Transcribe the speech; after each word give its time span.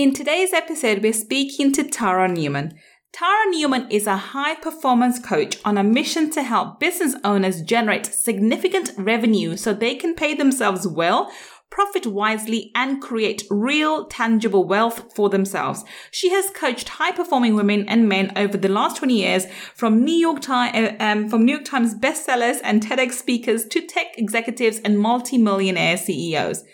In 0.00 0.14
today's 0.14 0.54
episode, 0.54 1.02
we're 1.02 1.12
speaking 1.12 1.74
to 1.74 1.84
Tara 1.84 2.26
Newman. 2.26 2.72
Tara 3.12 3.50
Newman 3.50 3.86
is 3.90 4.06
a 4.06 4.16
high 4.16 4.54
performance 4.54 5.18
coach 5.18 5.58
on 5.62 5.76
a 5.76 5.84
mission 5.84 6.30
to 6.30 6.42
help 6.42 6.80
business 6.80 7.16
owners 7.22 7.60
generate 7.60 8.06
significant 8.06 8.92
revenue 8.96 9.58
so 9.58 9.74
they 9.74 9.94
can 9.94 10.14
pay 10.14 10.32
themselves 10.32 10.88
well, 10.88 11.30
profit 11.68 12.06
wisely, 12.06 12.70
and 12.74 13.02
create 13.02 13.42
real 13.50 14.06
tangible 14.06 14.66
wealth 14.66 15.12
for 15.14 15.28
themselves. 15.28 15.84
She 16.10 16.30
has 16.30 16.48
coached 16.48 16.88
high 16.88 17.12
performing 17.12 17.54
women 17.54 17.86
and 17.86 18.08
men 18.08 18.32
over 18.36 18.56
the 18.56 18.70
last 18.70 18.96
20 18.96 19.12
years 19.12 19.44
from 19.74 20.02
New 20.02 20.16
York 20.16 20.40
Times, 20.40 20.96
um, 20.98 21.28
from 21.28 21.44
New 21.44 21.52
York 21.52 21.66
Times 21.66 21.94
bestsellers 21.94 22.58
and 22.64 22.82
TEDx 22.82 23.12
speakers 23.12 23.66
to 23.66 23.86
tech 23.86 24.16
executives 24.16 24.80
and 24.82 24.98
multi-millionaire 24.98 25.98
CEOs. 25.98 26.64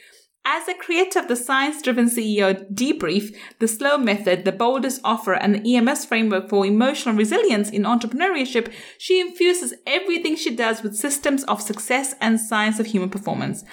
As 0.49 0.69
a 0.69 0.75
creator 0.75 1.19
of 1.19 1.27
the 1.27 1.35
science 1.35 1.83
driven 1.83 2.07
CEO 2.07 2.73
debrief, 2.73 3.37
the 3.59 3.67
slow 3.67 3.99
method, 3.99 4.45
the 4.45 4.53
boldest 4.53 5.01
offer, 5.03 5.35
and 5.35 5.57
the 5.57 5.77
EMS 5.77 6.05
framework 6.05 6.49
for 6.49 6.65
emotional 6.65 7.17
resilience 7.17 7.69
in 7.69 7.83
entrepreneurship, 7.83 8.73
she 8.97 9.19
infuses 9.19 9.75
everything 9.89 10.37
she 10.37 10.55
does 10.55 10.85
with 10.85 10.95
systems 10.95 11.43
of 11.45 11.61
success 11.61 12.15
and 12.21 12.41
science 12.41 12.79
of 12.79 12.87
human 12.87 13.11
performance. 13.11 13.65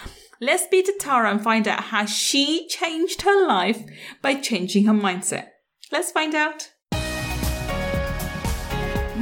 Let's 0.41 0.65
be 0.65 0.81
to 0.81 0.93
Tara 0.99 1.29
and 1.29 1.43
find 1.43 1.67
out 1.67 1.83
how 1.85 2.05
she 2.05 2.67
changed 2.67 3.21
her 3.21 3.47
life 3.47 3.83
by 4.23 4.33
changing 4.33 4.85
her 4.85 4.93
mindset. 4.93 5.49
Let's 5.91 6.11
find 6.11 6.33
out. 6.33 6.72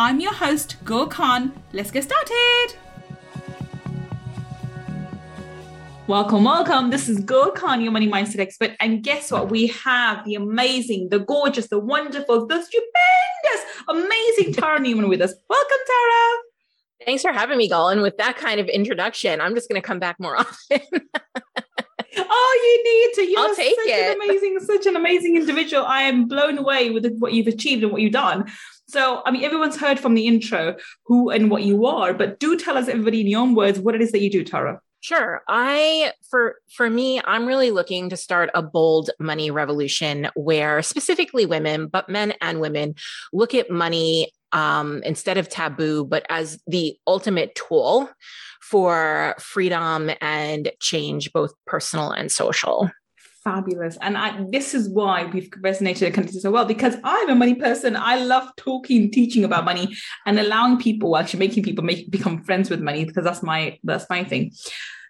I'm 0.00 0.20
your 0.20 0.32
host, 0.32 0.76
Gul 0.84 1.08
Khan. 1.08 1.52
Let's 1.72 1.90
get 1.90 2.04
started. 2.04 2.76
Welcome, 6.06 6.44
welcome. 6.44 6.90
This 6.90 7.08
is 7.08 7.18
Gul 7.18 7.50
Khan, 7.50 7.80
your 7.80 7.90
money 7.90 8.08
mindset 8.08 8.38
expert. 8.38 8.76
And 8.78 9.02
guess 9.02 9.32
what? 9.32 9.50
We 9.50 9.66
have 9.66 10.24
the 10.24 10.36
amazing, 10.36 11.08
the 11.08 11.18
gorgeous, 11.18 11.66
the 11.66 11.80
wonderful, 11.80 12.46
the 12.46 12.62
stupendous, 12.62 13.64
amazing 13.88 14.52
Tara 14.52 14.78
Newman 14.80 15.08
with 15.08 15.20
us. 15.20 15.34
Welcome, 15.50 15.78
Tara. 15.84 17.04
Thanks 17.04 17.22
for 17.22 17.32
having 17.32 17.58
me, 17.58 17.68
Gul. 17.68 17.88
And 17.88 18.00
with 18.00 18.18
that 18.18 18.36
kind 18.36 18.60
of 18.60 18.68
introduction, 18.68 19.40
I'm 19.40 19.56
just 19.56 19.68
going 19.68 19.82
to 19.82 19.84
come 19.84 19.98
back 19.98 20.20
more 20.20 20.36
often. 20.38 20.80
oh, 22.18 22.60
you 22.62 22.84
need 22.84 23.14
to. 23.16 23.32
You're 23.32 23.40
I'll 23.40 23.56
take 23.56 23.74
such 23.74 23.88
it. 23.88 24.16
an 24.16 24.22
amazing, 24.22 24.58
such 24.60 24.86
an 24.86 24.94
amazing 24.94 25.34
individual. 25.34 25.84
I 25.84 26.02
am 26.02 26.28
blown 26.28 26.56
away 26.56 26.90
with 26.90 27.04
what 27.18 27.32
you've 27.32 27.48
achieved 27.48 27.82
and 27.82 27.90
what 27.90 28.00
you've 28.00 28.12
done. 28.12 28.48
So, 28.88 29.22
I 29.26 29.30
mean, 29.30 29.44
everyone's 29.44 29.76
heard 29.76 30.00
from 30.00 30.14
the 30.14 30.26
intro 30.26 30.76
who 31.04 31.30
and 31.30 31.50
what 31.50 31.62
you 31.62 31.86
are, 31.86 32.14
but 32.14 32.40
do 32.40 32.56
tell 32.56 32.78
us, 32.78 32.88
everybody, 32.88 33.20
in 33.20 33.26
your 33.26 33.40
own 33.40 33.54
words, 33.54 33.78
what 33.78 33.94
it 33.94 34.00
is 34.00 34.12
that 34.12 34.20
you 34.20 34.30
do, 34.30 34.44
Tara. 34.44 34.80
Sure. 35.00 35.42
I 35.46 36.12
for 36.28 36.56
for 36.74 36.90
me, 36.90 37.20
I'm 37.24 37.46
really 37.46 37.70
looking 37.70 38.08
to 38.08 38.16
start 38.16 38.50
a 38.52 38.62
bold 38.62 39.10
money 39.20 39.50
revolution 39.50 40.28
where 40.34 40.82
specifically 40.82 41.46
women, 41.46 41.86
but 41.86 42.08
men 42.08 42.34
and 42.40 42.60
women 42.60 42.96
look 43.32 43.54
at 43.54 43.70
money 43.70 44.32
um, 44.52 45.02
instead 45.04 45.38
of 45.38 45.48
taboo, 45.48 46.04
but 46.04 46.26
as 46.28 46.60
the 46.66 46.96
ultimate 47.06 47.54
tool 47.54 48.10
for 48.60 49.36
freedom 49.38 50.10
and 50.20 50.72
change, 50.80 51.32
both 51.32 51.52
personal 51.66 52.10
and 52.10 52.32
social 52.32 52.90
fabulous. 53.48 53.96
And 54.00 54.16
I, 54.16 54.44
this 54.50 54.74
is 54.74 54.88
why 54.88 55.24
we've 55.24 55.50
resonated 55.50 56.12
connected 56.12 56.40
so 56.40 56.50
well 56.50 56.64
because 56.64 56.96
I'm 57.04 57.30
a 57.30 57.34
money 57.34 57.54
person. 57.54 57.96
I 57.96 58.22
love 58.22 58.48
talking, 58.56 59.10
teaching 59.10 59.44
about 59.44 59.64
money, 59.64 59.96
and 60.26 60.38
allowing 60.38 60.78
people, 60.78 61.16
actually 61.16 61.40
making 61.40 61.62
people 61.62 61.84
make 61.84 62.10
become 62.10 62.42
friends 62.44 62.68
with 62.70 62.80
money 62.80 63.04
because 63.04 63.24
that's 63.24 63.42
my 63.42 63.78
that's 63.84 64.08
my 64.10 64.24
thing. 64.24 64.52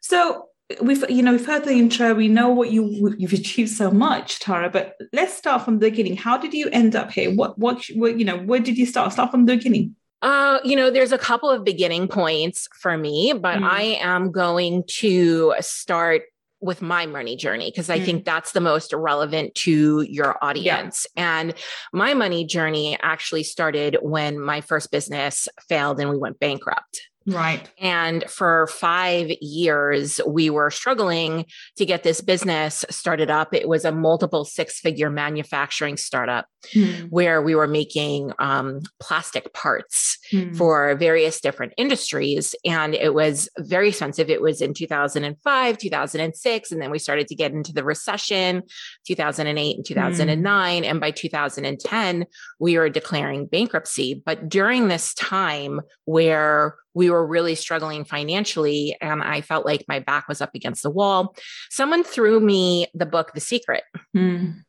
So 0.03 0.47
we've 0.81 1.05
you 1.11 1.23
know 1.23 1.33
we've 1.33 1.47
heard 1.47 1.65
the 1.65 1.73
intro. 1.73 2.15
We 2.15 2.29
know 2.29 2.49
what 2.51 2.71
you 2.71 3.15
you've 3.19 3.33
achieved 3.33 3.71
so 3.71 3.91
much, 3.91 4.39
Tara. 4.39 4.71
But 4.71 4.95
let's 5.13 5.35
start 5.35 5.65
from 5.65 5.79
the 5.79 5.91
beginning. 5.91 6.17
How 6.17 6.39
did 6.39 6.55
you 6.55 6.69
end 6.71 6.95
up 6.95 7.11
here? 7.11 7.35
What 7.35 7.59
what, 7.59 7.85
what 7.95 8.19
you 8.19 8.25
know? 8.25 8.39
Where 8.39 8.61
did 8.61 8.79
you 8.79 8.87
start? 8.87 9.13
Start 9.13 9.31
from 9.31 9.47
the 9.47 9.57
beginning. 9.57 9.97
Uh, 10.21 10.59
you 10.65 10.75
know, 10.75 10.91
there's 10.91 11.13
a 11.13 11.19
couple 11.19 11.49
of 11.49 11.65
beginning 11.65 12.09
points 12.09 12.69
for 12.81 12.99
me, 12.99 13.33
but 13.33 13.59
mm. 13.59 13.69
I 13.69 13.83
am 14.01 14.33
going 14.33 14.83
to 14.99 15.55
start 15.61 16.23
with 16.61 16.83
my 16.83 17.07
money 17.07 17.37
journey 17.37 17.71
because 17.71 17.89
I 17.89 18.01
mm. 18.01 18.05
think 18.05 18.25
that's 18.25 18.53
the 18.53 18.61
most 18.61 18.93
relevant 18.93 19.55
to 19.57 20.03
your 20.03 20.37
audience. 20.43 21.07
Yeah. 21.17 21.41
And 21.41 21.55
my 21.93 22.15
money 22.15 22.45
journey 22.45 22.99
actually 23.03 23.45
started 23.45 23.97
when 24.03 24.41
my 24.41 24.61
first 24.61 24.91
business 24.91 25.49
failed 25.69 26.01
and 26.01 26.11
we 26.11 26.17
went 26.17 26.41
bankrupt. 26.41 27.08
Right. 27.27 27.69
And 27.79 28.25
for 28.25 28.67
five 28.69 29.31
years, 29.43 30.21
we 30.27 30.49
were 30.49 30.71
struggling 30.71 31.45
to 31.77 31.85
get 31.85 32.03
this 32.03 32.21
business 32.21 32.85
started 32.91 33.31
up. 33.31 33.53
It 33.53 33.69
was 33.69 33.85
a 33.85 33.93
multiple 33.93 34.45
six 34.45 34.81
figure 34.81 35.11
manufacturing 35.11 35.99
startup 35.99 36.47
hmm. 36.73 37.07
where 37.11 37.43
we 37.43 37.55
were 37.55 37.67
making 37.67 38.33
um, 38.39 38.81
plastic 38.99 39.53
parts 39.53 40.19
hmm. 40.31 40.55
for 40.55 40.95
various 40.95 41.41
different 41.41 41.75
industries. 41.77 42.55
And 42.65 42.95
it 42.95 43.13
was 43.13 43.49
very 43.59 43.89
expensive. 43.89 44.31
It 44.31 44.41
was 44.41 44.63
in 44.63 44.73
2005, 44.73 45.79
2006. 45.79 46.73
And 46.73 46.81
then 46.81 46.91
we 46.91 46.99
started 46.99 47.29
to 47.29 47.35
get 47.35 47.53
into 47.53 47.75
the 47.75 47.85
recession, 47.85 48.63
2008 49.07 49.77
and 49.77 49.85
2009. 49.85 50.83
Hmm. 50.83 50.89
And 50.89 51.01
by 51.01 51.11
2010, 51.11 52.27
we 52.59 52.79
were 52.79 52.89
declaring 52.89 53.47
bankruptcy. 53.47 54.23
But 54.25 54.49
during 54.49 54.89
this 54.89 55.13
time 55.13 55.83
where 56.07 56.77
we 56.95 57.11
were 57.11 57.27
really 57.27 57.55
struggling 57.55 58.05
financially 58.05 58.97
and 59.01 59.23
I 59.23 59.41
felt 59.41 59.65
like 59.65 59.85
my 59.89 60.01
back 60.01 60.29
was 60.29 60.41
up 60.41 60.55
against 60.55 60.83
the 60.83 60.91
wall. 60.91 61.37
Someone 61.71 62.05
threw 62.05 62.41
me 62.41 62.87
the 62.95 63.07
book, 63.07 63.33
The 63.35 63.41
Secret. 63.41 63.85
Mm. 64.17 64.63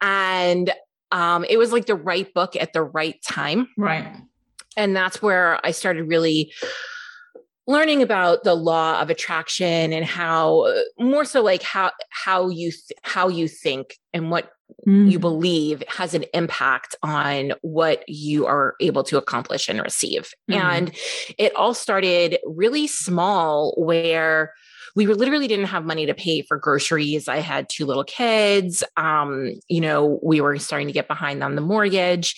And 0.00 0.72
um, 1.12 1.44
it 1.48 1.56
was 1.56 1.72
like 1.72 1.86
the 1.86 1.94
right 1.94 2.32
book 2.32 2.56
at 2.56 2.72
the 2.72 2.82
right 2.82 3.20
time. 3.22 3.68
Right. 3.76 4.06
And 4.76 4.94
that's 4.94 5.20
where 5.20 5.64
I 5.64 5.72
started 5.72 6.04
really 6.04 6.52
learning 7.66 8.02
about 8.02 8.42
the 8.44 8.54
law 8.54 9.00
of 9.00 9.10
attraction 9.10 9.92
and 9.92 10.04
how 10.04 10.72
more 10.98 11.24
so 11.24 11.42
like 11.42 11.62
how 11.62 11.92
how 12.10 12.48
you 12.48 12.70
th- 12.70 12.98
how 13.02 13.28
you 13.28 13.46
think 13.46 13.96
and 14.12 14.30
what 14.30 14.50
mm. 14.86 15.10
you 15.10 15.18
believe 15.18 15.82
has 15.88 16.14
an 16.14 16.24
impact 16.34 16.94
on 17.02 17.52
what 17.62 18.08
you 18.08 18.46
are 18.46 18.74
able 18.80 19.04
to 19.04 19.18
accomplish 19.18 19.68
and 19.68 19.80
receive. 19.80 20.32
Mm. 20.50 20.56
And 20.56 20.92
it 21.38 21.54
all 21.56 21.74
started 21.74 22.38
really 22.44 22.86
small, 22.86 23.74
where 23.76 24.52
we 24.96 25.06
literally 25.06 25.46
didn't 25.46 25.66
have 25.66 25.84
money 25.84 26.06
to 26.06 26.14
pay 26.14 26.42
for 26.42 26.58
groceries. 26.58 27.28
I 27.28 27.38
had 27.38 27.68
two 27.68 27.86
little 27.86 28.04
kids. 28.04 28.82
Um, 28.96 29.52
you 29.68 29.80
know, 29.80 30.18
we 30.22 30.40
were 30.40 30.58
starting 30.58 30.88
to 30.88 30.92
get 30.92 31.08
behind 31.08 31.44
on 31.44 31.54
the 31.54 31.60
mortgage. 31.60 32.34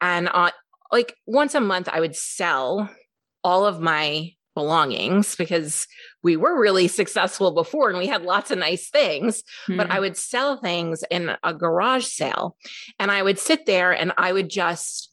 And 0.00 0.28
uh, 0.32 0.50
like 0.92 1.14
once 1.26 1.54
a 1.54 1.60
month, 1.60 1.88
I 1.90 2.00
would 2.00 2.14
sell 2.14 2.90
all 3.42 3.64
of 3.64 3.80
my 3.80 4.32
belongings 4.54 5.36
because 5.36 5.86
we 6.22 6.36
were 6.36 6.60
really 6.60 6.88
successful 6.88 7.52
before 7.52 7.90
and 7.90 7.98
we 7.98 8.06
had 8.06 8.22
lots 8.22 8.50
of 8.50 8.58
nice 8.58 8.88
things 8.88 9.42
mm-hmm. 9.68 9.76
but 9.76 9.90
i 9.90 9.96
hmm. 9.96 10.02
would 10.02 10.16
sell 10.16 10.56
things 10.56 11.04
in 11.10 11.32
a 11.42 11.52
garage 11.52 12.06
sale 12.06 12.56
and 12.98 13.10
i 13.10 13.22
would 13.22 13.38
sit 13.38 13.66
there 13.66 13.92
and 13.92 14.12
i 14.16 14.32
would 14.32 14.48
just 14.48 15.12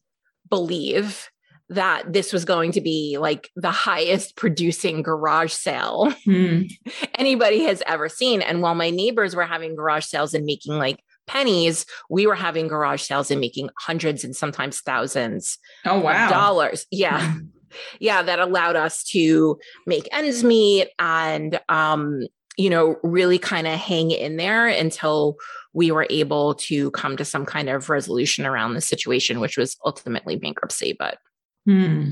believe 0.49 1.29
that 1.69 2.11
this 2.11 2.33
was 2.33 2.43
going 2.43 2.73
to 2.73 2.81
be 2.81 3.17
like 3.17 3.49
the 3.55 3.71
highest 3.71 4.35
producing 4.35 5.01
garage 5.01 5.53
sale 5.53 6.13
mm. 6.27 6.69
anybody 7.15 7.63
has 7.63 7.81
ever 7.87 8.09
seen 8.09 8.41
and 8.41 8.61
while 8.61 8.75
my 8.75 8.89
neighbors 8.89 9.35
were 9.35 9.45
having 9.45 9.75
garage 9.75 10.05
sales 10.05 10.33
and 10.33 10.45
making 10.45 10.73
like 10.73 11.01
pennies, 11.27 11.85
we 12.09 12.27
were 12.27 12.35
having 12.35 12.67
garage 12.67 13.03
sales 13.03 13.31
and 13.31 13.39
making 13.39 13.69
hundreds 13.79 14.23
and 14.23 14.35
sometimes 14.35 14.81
thousands 14.81 15.57
oh, 15.85 15.99
wow. 15.99 16.29
dollars. 16.29 16.85
Yeah. 16.91 17.35
yeah, 17.99 18.21
that 18.21 18.39
allowed 18.39 18.75
us 18.75 19.03
to 19.05 19.59
make 19.85 20.07
ends 20.11 20.43
meet 20.43 20.89
and, 20.99 21.59
um, 21.69 22.21
you 22.57 22.69
know, 22.69 22.95
really 23.03 23.37
kind 23.37 23.67
of 23.67 23.79
hang 23.79 24.11
in 24.11 24.37
there 24.37 24.67
until 24.67 25.37
we 25.73 25.91
were 25.91 26.07
able 26.09 26.53
to 26.55 26.91
come 26.91 27.15
to 27.17 27.25
some 27.25 27.45
kind 27.45 27.69
of 27.69 27.89
resolution 27.89 28.45
around 28.45 28.73
the 28.73 28.81
situation, 28.81 29.39
which 29.39 29.57
was 29.57 29.77
ultimately 29.85 30.35
bankruptcy. 30.35 30.95
But 30.97 31.17
hmm. 31.65 32.11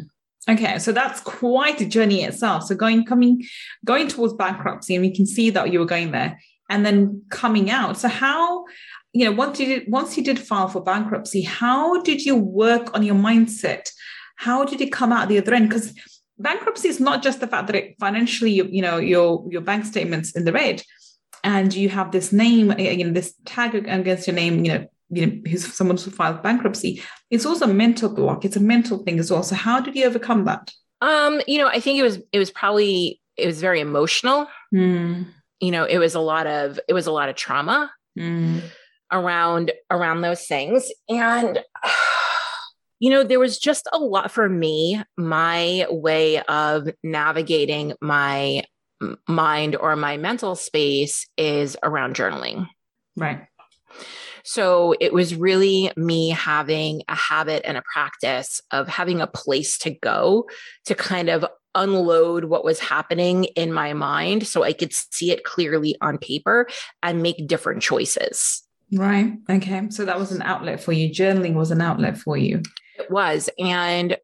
Okay, 0.50 0.80
so 0.80 0.92
that's 0.92 1.20
quite 1.22 1.82
a 1.82 1.86
journey 1.86 2.24
itself. 2.24 2.64
So 2.64 2.76
going 2.76 3.06
coming 3.06 3.44
going 3.86 4.08
towards 4.08 4.34
bankruptcy, 4.34 4.96
and 4.96 5.04
we 5.04 5.14
can 5.14 5.26
see 5.26 5.50
that 5.50 5.72
you 5.72 5.80
were 5.80 5.86
going 5.86 6.12
there, 6.12 6.40
and 6.70 6.86
then 6.86 7.22
coming 7.30 7.70
out. 7.70 7.98
So 7.98 8.08
how 8.08 8.66
you 9.14 9.26
know, 9.26 9.32
once 9.32 9.60
you 9.60 9.66
did 9.66 9.92
once 9.92 10.18
you 10.18 10.24
did 10.24 10.40
file 10.40 10.68
for 10.68 10.82
bankruptcy, 10.82 11.42
how 11.42 12.02
did 12.02 12.26
you 12.26 12.36
work 12.36 12.96
on 12.96 13.04
your 13.04 13.16
mindset? 13.16 13.90
How 14.40 14.64
did 14.64 14.80
it 14.80 14.94
come 14.94 15.12
out 15.12 15.28
the 15.28 15.38
other 15.38 15.54
end? 15.54 15.68
Because 15.68 15.94
bankruptcy 16.38 16.88
is 16.88 17.02
not 17.02 17.22
just 17.22 17.42
the 17.42 17.48
fact 17.48 17.68
that 17.68 17.76
it 17.76 17.96
financially, 18.00 18.52
you, 18.52 18.66
you 18.72 18.82
know, 18.82 18.98
your 18.98 19.46
your 19.52 19.62
bank 19.62 19.86
statements 19.86 20.32
in 20.32 20.46
the 20.46 20.54
red, 20.54 20.82
and 21.44 21.74
you 21.74 21.90
have 21.90 22.12
this 22.12 22.32
name, 22.32 22.72
you 22.80 23.04
know, 23.04 23.12
this 23.12 23.34
tag 23.46 23.76
against 23.76 24.28
your 24.28 24.36
name, 24.36 24.64
you 24.64 24.72
know, 24.72 24.88
you 25.10 25.26
know, 25.26 25.42
who's 25.50 25.66
someone 25.74 25.98
who 25.98 26.10
filed 26.10 26.42
bankruptcy. 26.42 27.02
It's 27.30 27.46
also 27.46 27.66
a 27.66 27.74
mental 27.74 28.10
block. 28.10 28.46
It's 28.46 28.56
a 28.56 28.62
mental 28.62 29.00
thing 29.00 29.20
as 29.20 29.30
well. 29.30 29.44
So 29.44 29.56
how 29.56 29.82
did 29.82 29.96
you 29.96 30.06
overcome 30.06 30.46
that? 30.46 30.72
Um, 31.02 31.42
you 31.46 31.58
know, 31.58 31.68
I 31.68 31.82
think 31.82 32.00
it 32.00 32.04
was 32.04 32.20
it 32.32 32.40
was 32.40 32.52
probably 32.52 33.22
it 33.36 33.46
was 33.46 33.60
very 33.60 33.82
emotional. 33.82 34.48
Mm. 34.74 35.28
You 35.60 35.72
know, 35.72 35.84
it 35.84 35.98
was 35.98 36.16
a 36.16 36.22
lot 36.22 36.48
of 36.48 36.80
it 36.88 36.94
was 36.94 37.08
a 37.08 37.12
lot 37.12 37.28
of 37.28 37.36
trauma 37.36 37.92
mm. 38.18 38.62
around 39.12 39.72
around 39.92 40.22
those 40.22 40.46
things, 40.46 40.90
and 41.10 41.60
you 43.00 43.10
know, 43.10 43.24
there 43.24 43.40
was 43.40 43.58
just 43.58 43.88
a 43.92 43.98
lot 43.98 44.32
for 44.32 44.48
me. 44.48 45.02
My 45.18 45.88
way 45.90 46.42
of 46.42 46.90
navigating 47.04 47.94
my 48.02 48.64
mind 49.28 49.76
or 49.76 49.96
my 49.96 50.18
mental 50.18 50.56
space 50.56 51.28
is 51.38 51.78
around 51.84 52.16
journaling. 52.16 52.68
Right. 53.16 53.48
So 54.44 54.96
it 55.00 55.14
was 55.14 55.36
really 55.36 55.92
me 55.96 56.30
having 56.30 57.04
a 57.08 57.16
habit 57.16 57.64
and 57.66 57.78
a 57.78 57.84
practice 57.94 58.62
of 58.72 58.88
having 58.88 59.22
a 59.22 59.28
place 59.28 59.78
to 59.80 59.92
go 59.92 60.50
to 60.86 60.96
kind 60.96 61.30
of 61.30 61.46
unload 61.76 62.46
what 62.46 62.66
was 62.66 62.80
happening 62.80 63.46
in 63.56 63.72
my 63.72 63.94
mind 63.94 64.48
so 64.48 64.64
I 64.64 64.74
could 64.74 64.92
see 64.94 65.32
it 65.32 65.44
clearly 65.44 65.96
on 66.02 66.18
paper 66.18 66.68
and 67.04 67.22
make 67.22 67.48
different 67.48 67.82
choices. 67.82 68.64
Right. 68.92 69.34
Okay. 69.50 69.88
So 69.90 70.06
that 70.06 70.18
was 70.18 70.32
an 70.32 70.42
outlet 70.42 70.82
for 70.82 70.94
you. 70.94 71.10
Journaling 71.10 71.54
was 71.54 71.72
an 71.72 71.82
outlet 71.82 72.18
for 72.18 72.38
you. 72.38 72.64
It 73.00 73.10
was. 73.10 73.50
And, 73.58 74.18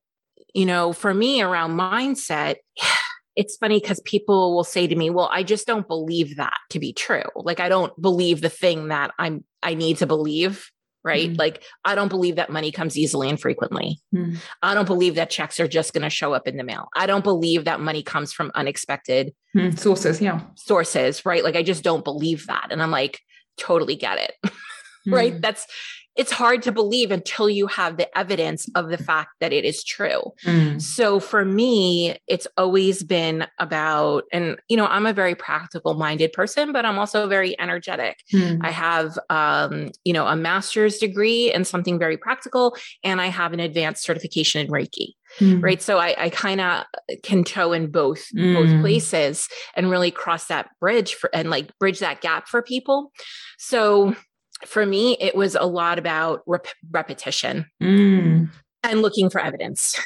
you 0.53 0.65
know, 0.65 0.93
for 0.93 1.13
me 1.13 1.41
around 1.41 1.77
mindset, 1.77 2.57
it's 3.35 3.57
funny 3.57 3.79
because 3.79 3.99
people 4.01 4.55
will 4.55 4.63
say 4.63 4.87
to 4.87 4.95
me, 4.95 5.09
well, 5.09 5.29
I 5.31 5.43
just 5.43 5.67
don't 5.67 5.87
believe 5.87 6.37
that 6.37 6.57
to 6.69 6.79
be 6.79 6.93
true. 6.93 7.23
Like, 7.35 7.59
I 7.59 7.67
don't 7.67 7.99
believe 8.01 8.41
the 8.41 8.49
thing 8.49 8.89
that 8.89 9.11
I'm, 9.19 9.43
I 9.61 9.73
need 9.73 9.97
to 9.97 10.07
believe. 10.07 10.69
Right. 11.03 11.29
Mm. 11.29 11.37
Like, 11.37 11.61
I 11.83 11.93
don't 11.93 12.07
believe 12.07 12.37
that 12.37 12.49
money 12.49 12.71
comes 12.71 12.97
easily 12.97 13.29
and 13.29 13.39
frequently. 13.39 13.99
Mm. 14.13 14.37
I 14.63 14.73
don't 14.73 14.87
believe 14.87 15.15
that 15.15 15.29
checks 15.29 15.59
are 15.59 15.67
just 15.67 15.93
going 15.93 16.01
to 16.01 16.09
show 16.09 16.33
up 16.33 16.47
in 16.47 16.57
the 16.57 16.63
mail. 16.63 16.87
I 16.95 17.05
don't 17.05 17.23
believe 17.23 17.65
that 17.65 17.79
money 17.79 18.01
comes 18.01 18.33
from 18.33 18.51
unexpected 18.55 19.35
mm. 19.55 19.77
sources. 19.77 20.19
Yeah. 20.19 20.41
Sources. 20.55 21.23
Right. 21.23 21.43
Like, 21.43 21.55
I 21.55 21.61
just 21.61 21.83
don't 21.83 22.03
believe 22.03 22.47
that. 22.47 22.69
And 22.71 22.81
I'm 22.81 22.89
like, 22.89 23.19
totally 23.57 23.95
get 23.95 24.17
it. 24.17 24.51
right. 25.07 25.39
That's, 25.39 25.67
it's 26.15 26.31
hard 26.31 26.61
to 26.63 26.71
believe 26.71 27.11
until 27.11 27.49
you 27.49 27.67
have 27.67 27.97
the 27.97 28.17
evidence 28.17 28.69
of 28.75 28.89
the 28.89 28.97
fact 28.97 29.31
that 29.39 29.51
it 29.51 29.65
is 29.65 29.83
true. 29.83 30.21
Mm. 30.45 30.81
So 30.81 31.19
for 31.19 31.43
me, 31.43 32.17
it's 32.27 32.47
always 32.57 33.03
been 33.03 33.45
about, 33.59 34.23
and 34.31 34.57
you 34.69 34.77
know, 34.77 34.85
I'm 34.85 35.05
a 35.05 35.13
very 35.13 35.35
practical 35.35 35.93
minded 35.95 36.31
person, 36.33 36.71
but 36.71 36.85
I'm 36.85 36.97
also 36.97 37.27
very 37.27 37.59
energetic. 37.59 38.19
Mm. 38.33 38.59
I 38.63 38.71
have, 38.71 39.19
um, 39.29 39.91
you 40.03 40.13
know, 40.13 40.25
a 40.27 40.35
master's 40.35 40.97
degree 40.97 41.53
in 41.53 41.65
something 41.65 41.99
very 41.99 42.17
practical, 42.17 42.75
and 43.03 43.19
I 43.19 43.27
have 43.27 43.53
an 43.53 43.59
advanced 43.59 44.03
certification 44.03 44.65
in 44.65 44.71
Reiki. 44.71 45.15
Mm. 45.39 45.61
Right. 45.61 45.81
So 45.81 45.97
I, 45.97 46.15
I 46.17 46.29
kind 46.29 46.61
of 46.61 46.85
can 47.23 47.43
toe 47.43 47.73
in 47.73 47.91
both 47.91 48.25
both 48.33 48.69
Mm. 48.69 48.81
places 48.81 49.49
and 49.75 49.89
really 49.89 50.11
cross 50.11 50.45
that 50.45 50.69
bridge 50.79 51.13
for 51.15 51.29
and 51.33 51.49
like 51.49 51.77
bridge 51.77 51.99
that 51.99 52.21
gap 52.21 52.47
for 52.47 52.61
people. 52.61 53.11
So 53.57 54.15
for 54.63 54.85
me, 54.85 55.17
it 55.19 55.35
was 55.35 55.55
a 55.55 55.65
lot 55.65 55.99
about 55.99 56.41
rep- 56.45 56.67
repetition 56.91 57.65
Mm. 57.81 58.49
and 58.83 59.01
looking 59.01 59.29
for 59.29 59.41
evidence. 59.41 59.99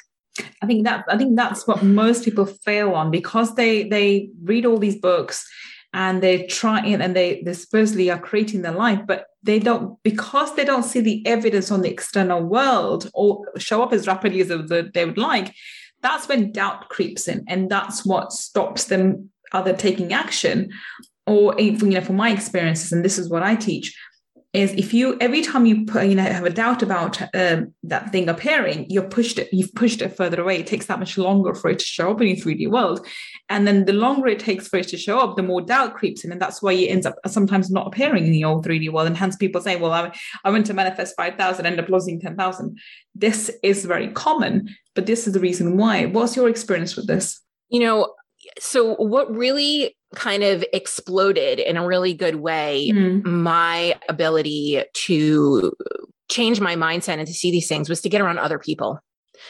I 0.61 0.65
think 0.65 0.85
that 0.85 1.05
I 1.09 1.17
think 1.17 1.35
that's 1.35 1.67
what 1.67 1.83
most 1.83 2.23
people 2.23 2.45
fail 2.45 2.93
on 2.93 3.11
because 3.11 3.55
they 3.55 3.87
they 3.89 4.29
read 4.43 4.65
all 4.65 4.77
these 4.77 4.95
books 4.95 5.45
and 5.93 6.21
they 6.23 6.45
try 6.47 6.85
it 6.85 7.01
and 7.01 7.15
they 7.15 7.41
they 7.43 7.53
supposedly 7.53 8.09
are 8.09 8.19
creating 8.19 8.61
their 8.61 8.71
life, 8.71 9.01
but 9.05 9.25
they 9.43 9.59
don't 9.59 10.01
because 10.03 10.55
they 10.55 10.65
don't 10.65 10.83
see 10.83 11.01
the 11.01 11.25
evidence 11.27 11.71
on 11.71 11.81
the 11.81 11.89
external 11.89 12.41
world 12.41 13.09
or 13.13 13.41
show 13.57 13.83
up 13.83 13.91
as 13.91 14.07
rapidly 14.07 14.41
as 14.41 14.47
they 14.47 15.05
would 15.05 15.17
like. 15.17 15.53
That's 16.01 16.29
when 16.29 16.53
doubt 16.53 16.87
creeps 16.87 17.27
in, 17.27 17.43
and 17.49 17.69
that's 17.69 18.05
what 18.05 18.31
stops 18.31 18.85
them 18.85 19.29
either 19.51 19.73
taking 19.75 20.13
action 20.13 20.69
or 21.27 21.59
you 21.59 21.71
know 21.73 22.01
from 22.01 22.15
my 22.15 22.31
experiences, 22.31 22.93
and 22.93 23.03
this 23.03 23.17
is 23.17 23.29
what 23.29 23.43
I 23.43 23.55
teach 23.55 23.93
is 24.51 24.73
if 24.73 24.95
you 24.95 25.15
every 25.21 25.41
time 25.41 25.67
you 25.67 25.85
put, 25.85 26.07
you 26.07 26.15
know 26.15 26.23
have 26.23 26.45
a 26.45 26.49
doubt 26.49 26.81
about 26.81 27.21
um, 27.35 27.73
that 27.83 28.11
thing 28.11 28.27
appearing 28.27 28.87
you're 28.89 29.07
pushed 29.07 29.37
it 29.37 29.47
you've 29.51 29.73
pushed 29.75 30.01
it 30.01 30.15
further 30.17 30.41
away. 30.41 30.59
It 30.59 30.67
takes 30.67 30.87
that 30.87 30.97
much 30.97 31.17
longer 31.17 31.53
for 31.53 31.69
it 31.69 31.79
to 31.79 31.85
show 31.85 32.11
up 32.11 32.21
in 32.21 32.27
your 32.27 32.37
3d 32.37 32.69
world. 32.69 33.05
And 33.49 33.67
then 33.67 33.85
the 33.85 33.93
longer 33.93 34.27
it 34.27 34.39
takes 34.39 34.67
for 34.67 34.77
it 34.77 34.87
to 34.89 34.97
show 34.97 35.19
up 35.19 35.35
the 35.35 35.43
more 35.43 35.61
doubt 35.61 35.95
creeps 35.95 36.23
in. 36.23 36.31
And 36.31 36.41
that's 36.41 36.61
why 36.61 36.73
it 36.73 36.87
ends 36.87 37.05
up 37.05 37.15
sometimes 37.27 37.69
not 37.69 37.87
appearing 37.87 38.25
in 38.25 38.31
the 38.31 38.43
old 38.43 38.65
3d 38.65 38.91
world. 38.91 39.07
And 39.07 39.17
hence 39.17 39.35
people 39.35 39.61
say 39.61 39.75
well 39.75 39.91
i, 39.91 40.11
I 40.43 40.49
went 40.49 40.65
to 40.67 40.73
manifest 40.73 41.15
5000 41.15 41.65
end 41.65 41.79
up 41.79 41.89
losing 41.89 42.19
10000 42.19 42.77
this 43.13 43.51
is 43.61 43.85
very 43.85 44.07
common 44.09 44.69
but 44.95 45.05
this 45.05 45.27
is 45.27 45.33
the 45.33 45.39
reason 45.39 45.77
why. 45.77 46.05
What's 46.05 46.35
your 46.35 46.49
experience 46.49 46.95
with 46.95 47.07
this? 47.07 47.39
You 47.69 47.81
know 47.81 48.13
so 48.59 48.95
what 48.95 49.29
really 49.35 49.95
kind 50.15 50.43
of 50.43 50.63
exploded 50.73 51.59
in 51.59 51.77
a 51.77 51.85
really 51.85 52.13
good 52.13 52.35
way 52.35 52.91
mm. 52.91 53.23
my 53.23 53.95
ability 54.09 54.83
to 54.93 55.71
change 56.29 56.59
my 56.59 56.75
mindset 56.75 57.17
and 57.17 57.27
to 57.27 57.33
see 57.33 57.51
these 57.51 57.67
things 57.67 57.89
was 57.89 58.01
to 58.01 58.09
get 58.09 58.21
around 58.21 58.39
other 58.39 58.59
people 58.59 58.99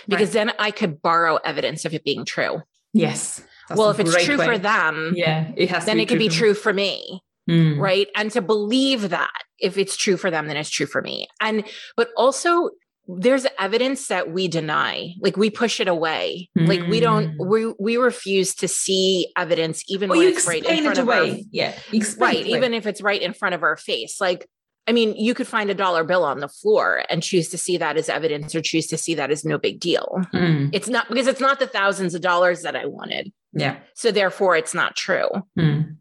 because 0.08 0.30
right. 0.30 0.48
then 0.48 0.52
I 0.60 0.72
could 0.72 1.02
borrow 1.02 1.38
evidence 1.38 1.86
of 1.86 1.94
it 1.94 2.04
being 2.04 2.26
true. 2.26 2.62
Yes. 2.94 3.44
well, 3.76 3.90
if 3.92 4.00
it's 4.00 4.24
true 4.24 4.38
way. 4.38 4.46
for 4.46 4.58
them, 4.58 5.14
yeah, 5.16 5.52
it 5.56 5.70
has 5.70 5.86
then 5.86 6.00
it 6.00 6.08
could 6.08 6.20
be 6.20 6.30
true 6.30 6.54
for 6.54 6.74
me. 6.74 7.22
Mm. 7.50 7.80
Right. 7.80 8.08
And 8.16 8.30
to 8.32 8.42
believe 8.42 9.10
that 9.10 9.32
if 9.60 9.78
it's 9.78 9.98
true 9.98 10.18
for 10.18 10.30
them, 10.30 10.48
then 10.48 10.58
it's 10.58 10.70
true 10.70 10.86
for 10.86 11.02
me. 11.02 11.28
And, 11.42 11.64
but 11.98 12.10
also 12.16 12.70
there's 13.18 13.48
evidence 13.58 14.08
that 14.08 14.32
we 14.32 14.48
deny 14.48 15.14
like 15.20 15.36
we 15.36 15.50
push 15.50 15.80
it 15.80 15.88
away 15.88 16.48
mm. 16.58 16.68
like 16.68 16.82
we 16.88 17.00
don't 17.00 17.32
Hmm. 17.32 17.48
we 17.50 17.74
we 17.80 17.98
refuse 17.98 18.54
to 18.56 18.68
see 18.68 19.32
evidence 19.36 19.84
even 19.88 20.10
well, 20.10 20.20
when 20.20 20.28
you 20.28 20.34
it's 20.36 20.48
right 20.48 20.64
in 20.64 20.84
front 20.84 20.98
it 20.98 21.02
of 21.02 21.08
away. 21.08 21.32
our 21.32 21.38
yeah 21.52 21.74
right 22.20 22.46
even 22.46 22.74
if 22.74 22.86
it's 22.86 23.02
right 23.02 23.22
in 23.22 23.34
front 23.34 23.56
of 23.56 23.64
our 23.64 23.76
face 23.78 24.22
like 24.22 24.48
i 24.88 24.92
mean 24.92 25.16
you 25.16 25.34
could 25.34 25.48
find 25.48 25.70
a 25.72 25.74
dollar 25.74 26.04
bill 26.04 26.24
on 26.24 26.40
the 26.40 26.48
floor 26.48 27.04
and 27.10 27.24
choose 27.24 27.50
to 27.50 27.58
see 27.58 27.78
that 27.78 27.98
as 27.98 28.10
evidence 28.10 28.54
or 28.54 28.62
choose 28.62 28.86
to 28.88 28.98
see 28.98 29.16
that 29.16 29.32
as 29.32 29.44
no 29.44 29.58
big 29.58 29.80
deal 29.80 30.22
Mm. 30.34 30.70
it's 30.74 30.88
not 30.88 31.08
because 31.10 31.26
it's 31.28 31.42
not 31.42 31.60
the 31.60 31.68
thousands 31.68 32.14
of 32.14 32.22
dollars 32.22 32.62
that 32.62 32.76
i 32.76 32.86
wanted 32.86 33.32
yeah 33.54 33.78
so 33.96 34.12
therefore 34.12 34.56
it's 34.56 34.76
not 34.76 34.96
true 34.96 35.30
Mm. 35.58 35.98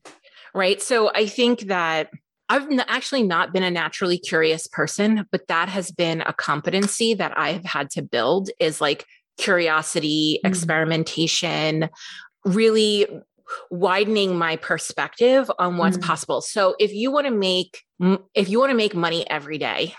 right 0.54 0.82
so 0.82 1.10
i 1.14 1.24
think 1.26 1.60
that 1.68 2.10
I've 2.48 2.66
actually 2.88 3.22
not 3.24 3.52
been 3.52 3.62
a 3.62 3.70
naturally 3.70 4.18
curious 4.18 4.66
person, 4.66 5.26
but 5.30 5.48
that 5.48 5.68
has 5.68 5.90
been 5.90 6.22
a 6.22 6.32
competency 6.32 7.14
that 7.14 7.36
I 7.36 7.52
have 7.52 7.64
had 7.64 7.90
to 7.90 8.02
build 8.02 8.50
is 8.58 8.80
like 8.80 9.04
curiosity, 9.36 10.40
Mm. 10.44 10.48
experimentation, 10.48 11.90
really 12.44 13.06
widening 13.70 14.36
my 14.36 14.56
perspective 14.56 15.50
on 15.58 15.76
what's 15.78 15.96
Mm. 15.96 16.02
possible. 16.02 16.40
So 16.40 16.74
if 16.78 16.92
you 16.92 17.10
want 17.10 17.26
to 17.26 17.32
make 17.32 17.82
if 18.34 18.48
you 18.48 18.60
want 18.60 18.70
to 18.70 18.76
make 18.76 18.94
money 18.94 19.28
every 19.28 19.58
day 19.58 19.92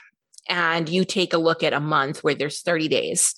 and 0.47 0.87
you 0.87 1.03
take 1.03 1.33
a 1.33 1.37
look 1.37 1.63
at 1.63 1.73
a 1.73 1.81
month 1.81 2.23
where 2.23 2.33
there's 2.33 2.61
30 2.61 2.87
days 2.87 3.35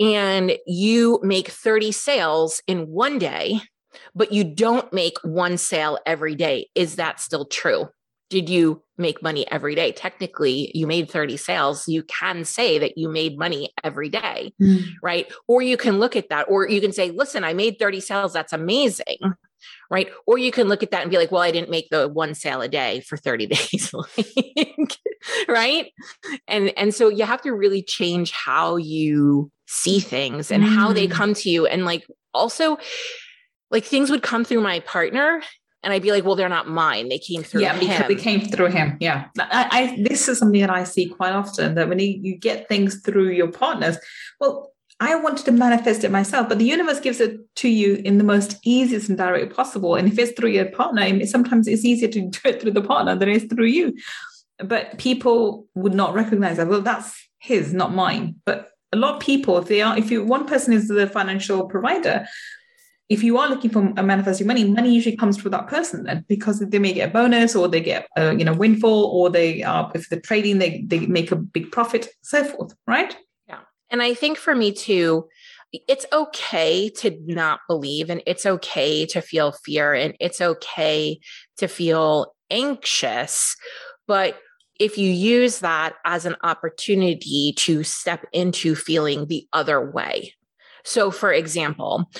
and 0.00 0.56
you 0.66 1.20
make 1.22 1.48
30 1.48 1.92
sales 1.92 2.62
in 2.66 2.88
one 2.88 3.18
day, 3.18 3.60
but 4.14 4.32
you 4.32 4.42
don't 4.42 4.90
make 4.90 5.18
one 5.22 5.58
sale 5.58 5.98
every 6.06 6.34
day, 6.34 6.70
is 6.74 6.96
that 6.96 7.20
still 7.20 7.44
true? 7.44 7.88
Did 8.34 8.48
you 8.48 8.82
make 8.98 9.22
money 9.22 9.48
every 9.48 9.76
day? 9.76 9.92
Technically, 9.92 10.72
you 10.74 10.88
made 10.88 11.08
30 11.08 11.36
sales. 11.36 11.86
You 11.86 12.02
can 12.02 12.44
say 12.44 12.80
that 12.80 12.98
you 12.98 13.08
made 13.08 13.38
money 13.38 13.72
every 13.84 14.08
day, 14.08 14.52
Mm. 14.60 14.86
right? 15.04 15.32
Or 15.46 15.62
you 15.62 15.76
can 15.76 16.00
look 16.00 16.16
at 16.16 16.30
that, 16.30 16.46
or 16.48 16.68
you 16.68 16.80
can 16.80 16.92
say, 16.92 17.12
listen, 17.12 17.44
I 17.44 17.54
made 17.54 17.78
30 17.78 18.00
sales. 18.00 18.32
That's 18.32 18.52
amazing, 18.52 19.18
right? 19.88 20.08
Or 20.26 20.36
you 20.36 20.50
can 20.50 20.66
look 20.66 20.82
at 20.82 20.90
that 20.90 21.02
and 21.02 21.12
be 21.12 21.16
like, 21.16 21.30
well, 21.30 21.42
I 21.42 21.52
didn't 21.52 21.70
make 21.70 21.90
the 21.90 22.08
one 22.08 22.34
sale 22.34 22.60
a 22.60 22.66
day 22.68 23.02
for 23.06 23.16
30 23.16 23.46
days, 23.54 23.94
like, 23.94 24.96
right? 25.46 25.92
And, 26.48 26.76
and 26.76 26.92
so 26.92 27.08
you 27.08 27.24
have 27.24 27.42
to 27.42 27.52
really 27.52 27.84
change 27.84 28.32
how 28.32 28.74
you 28.74 29.52
see 29.68 30.00
things 30.00 30.50
and 30.50 30.64
how 30.64 30.92
they 30.92 31.06
Mm. 31.06 31.12
come 31.12 31.34
to 31.34 31.48
you. 31.50 31.66
And 31.66 31.84
like, 31.84 32.04
also, 32.32 32.78
like 33.70 33.84
things 33.84 34.10
would 34.10 34.24
come 34.24 34.44
through 34.44 34.60
my 34.60 34.80
partner 34.80 35.40
and 35.84 35.92
I'd 35.92 36.02
be 36.02 36.10
like, 36.10 36.24
well, 36.24 36.34
they're 36.34 36.48
not 36.48 36.68
mine. 36.68 37.08
They 37.08 37.18
came 37.18 37.42
through 37.42 37.62
yeah, 37.62 37.76
him. 37.76 38.08
they 38.08 38.14
came 38.14 38.40
through 38.40 38.70
him. 38.70 38.96
Yeah, 39.00 39.26
I, 39.38 39.68
I, 39.70 40.02
this 40.02 40.28
is 40.28 40.38
something 40.38 40.60
that 40.60 40.70
I 40.70 40.84
see 40.84 41.06
quite 41.06 41.32
often. 41.32 41.74
That 41.74 41.88
when 41.88 41.98
you, 41.98 42.18
you 42.22 42.36
get 42.36 42.68
things 42.68 43.00
through 43.00 43.30
your 43.30 43.52
partners, 43.52 43.98
well, 44.40 44.72
I 45.00 45.14
wanted 45.16 45.44
to 45.46 45.52
manifest 45.52 46.04
it 46.04 46.10
myself, 46.10 46.48
but 46.48 46.58
the 46.58 46.64
universe 46.64 47.00
gives 47.00 47.20
it 47.20 47.38
to 47.56 47.68
you 47.68 48.00
in 48.04 48.18
the 48.18 48.24
most 48.24 48.58
easiest 48.64 49.08
and 49.08 49.18
direct 49.18 49.54
possible. 49.54 49.96
And 49.96 50.08
if 50.08 50.18
it's 50.18 50.32
through 50.32 50.50
your 50.50 50.70
partner, 50.70 51.26
sometimes 51.26 51.68
it's 51.68 51.84
easier 51.84 52.08
to 52.08 52.20
do 52.30 52.38
it 52.44 52.62
through 52.62 52.72
the 52.72 52.82
partner 52.82 53.14
than 53.14 53.28
it 53.28 53.36
is 53.36 53.44
through 53.44 53.66
you. 53.66 53.94
but 54.58 54.98
people 54.98 55.66
would 55.74 55.94
not 55.94 56.14
recognize 56.14 56.56
that. 56.56 56.68
Well, 56.68 56.80
that's 56.80 57.28
his, 57.38 57.74
not 57.74 57.92
mine. 57.92 58.36
But 58.46 58.70
a 58.92 58.96
lot 58.96 59.14
of 59.14 59.20
people, 59.20 59.58
if 59.58 59.66
they 59.66 59.82
are, 59.82 59.98
if 59.98 60.10
you 60.10 60.24
one 60.24 60.46
person 60.46 60.72
is 60.72 60.88
the 60.88 61.08
financial 61.08 61.68
provider, 61.68 62.26
if 63.08 63.22
you 63.22 63.36
are 63.38 63.48
looking 63.48 63.70
for 63.70 63.92
a 63.96 64.02
manifesting 64.02 64.46
money, 64.46 64.64
money 64.64 64.94
usually 64.94 65.16
comes 65.16 65.36
for 65.36 65.50
that 65.50 65.68
person 65.68 66.04
then 66.04 66.24
because 66.28 66.60
they 66.60 66.78
may 66.78 66.92
get 66.92 67.10
a 67.10 67.12
bonus 67.12 67.54
or 67.54 67.68
they 67.68 67.80
get 67.80 68.08
a 68.16 68.34
you 68.34 68.44
know 68.44 68.54
windfall 68.54 69.04
or 69.06 69.30
they 69.30 69.62
are 69.62 69.90
if 69.94 70.08
they're 70.08 70.20
trading 70.20 70.58
they 70.58 70.82
they 70.86 71.00
make 71.00 71.30
a 71.30 71.36
big 71.36 71.70
profit, 71.70 72.08
so 72.22 72.44
forth, 72.44 72.74
right? 72.86 73.16
Yeah. 73.46 73.60
And 73.90 74.02
I 74.02 74.14
think 74.14 74.38
for 74.38 74.54
me 74.54 74.72
too, 74.72 75.28
it's 75.72 76.06
okay 76.12 76.88
to 76.88 77.18
not 77.26 77.60
believe 77.68 78.08
and 78.08 78.22
it's 78.26 78.46
okay 78.46 79.06
to 79.06 79.20
feel 79.20 79.52
fear 79.52 79.92
and 79.92 80.16
it's 80.20 80.40
okay 80.40 81.18
to 81.58 81.68
feel 81.68 82.34
anxious. 82.50 83.56
But 84.06 84.38
if 84.80 84.98
you 84.98 85.10
use 85.10 85.60
that 85.60 85.94
as 86.04 86.26
an 86.26 86.36
opportunity 86.42 87.54
to 87.58 87.82
step 87.84 88.24
into 88.32 88.74
feeling 88.74 89.26
the 89.26 89.46
other 89.52 89.90
way. 89.90 90.34
So, 90.84 91.10
for 91.10 91.32
example, 91.32 92.10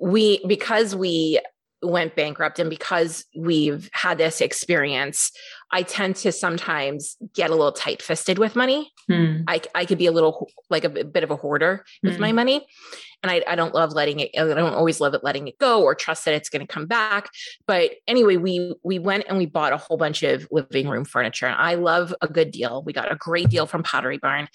we, 0.00 0.44
because 0.46 0.94
we 0.94 1.40
went 1.82 2.14
bankrupt 2.14 2.58
and 2.58 2.70
because 2.70 3.24
we've 3.36 3.90
had 3.92 4.18
this 4.18 4.40
experience, 4.40 5.32
I 5.72 5.82
tend 5.82 6.16
to 6.16 6.30
sometimes 6.30 7.16
get 7.34 7.50
a 7.50 7.54
little 7.54 7.72
tight 7.72 8.02
fisted 8.02 8.38
with 8.38 8.54
money. 8.54 8.92
Hmm. 9.08 9.42
I, 9.48 9.62
I 9.74 9.84
could 9.84 9.98
be 9.98 10.06
a 10.06 10.12
little 10.12 10.48
like 10.70 10.84
a 10.84 10.90
bit 10.90 11.24
of 11.24 11.30
a 11.30 11.36
hoarder 11.36 11.84
with 12.02 12.18
my 12.18 12.30
hmm. 12.30 12.36
money. 12.36 12.66
And 13.22 13.30
I, 13.30 13.42
I 13.46 13.54
don't 13.54 13.74
love 13.74 13.92
letting 13.92 14.20
it, 14.20 14.30
I 14.36 14.44
don't 14.44 14.74
always 14.74 15.00
love 15.00 15.14
it 15.14 15.22
letting 15.22 15.46
it 15.46 15.58
go 15.58 15.82
or 15.82 15.94
trust 15.94 16.24
that 16.24 16.34
it's 16.34 16.48
going 16.48 16.66
to 16.66 16.72
come 16.72 16.86
back. 16.86 17.30
But 17.66 17.92
anyway, 18.08 18.36
we 18.36 18.74
we 18.82 18.98
went 18.98 19.24
and 19.28 19.38
we 19.38 19.46
bought 19.46 19.72
a 19.72 19.76
whole 19.76 19.96
bunch 19.96 20.22
of 20.24 20.46
living 20.50 20.88
room 20.88 21.04
furniture. 21.04 21.46
And 21.46 21.56
I 21.56 21.74
love 21.74 22.14
a 22.20 22.28
good 22.28 22.50
deal. 22.50 22.82
We 22.84 22.92
got 22.92 23.12
a 23.12 23.16
great 23.16 23.48
deal 23.48 23.66
from 23.66 23.84
Pottery 23.84 24.18
Barn 24.18 24.48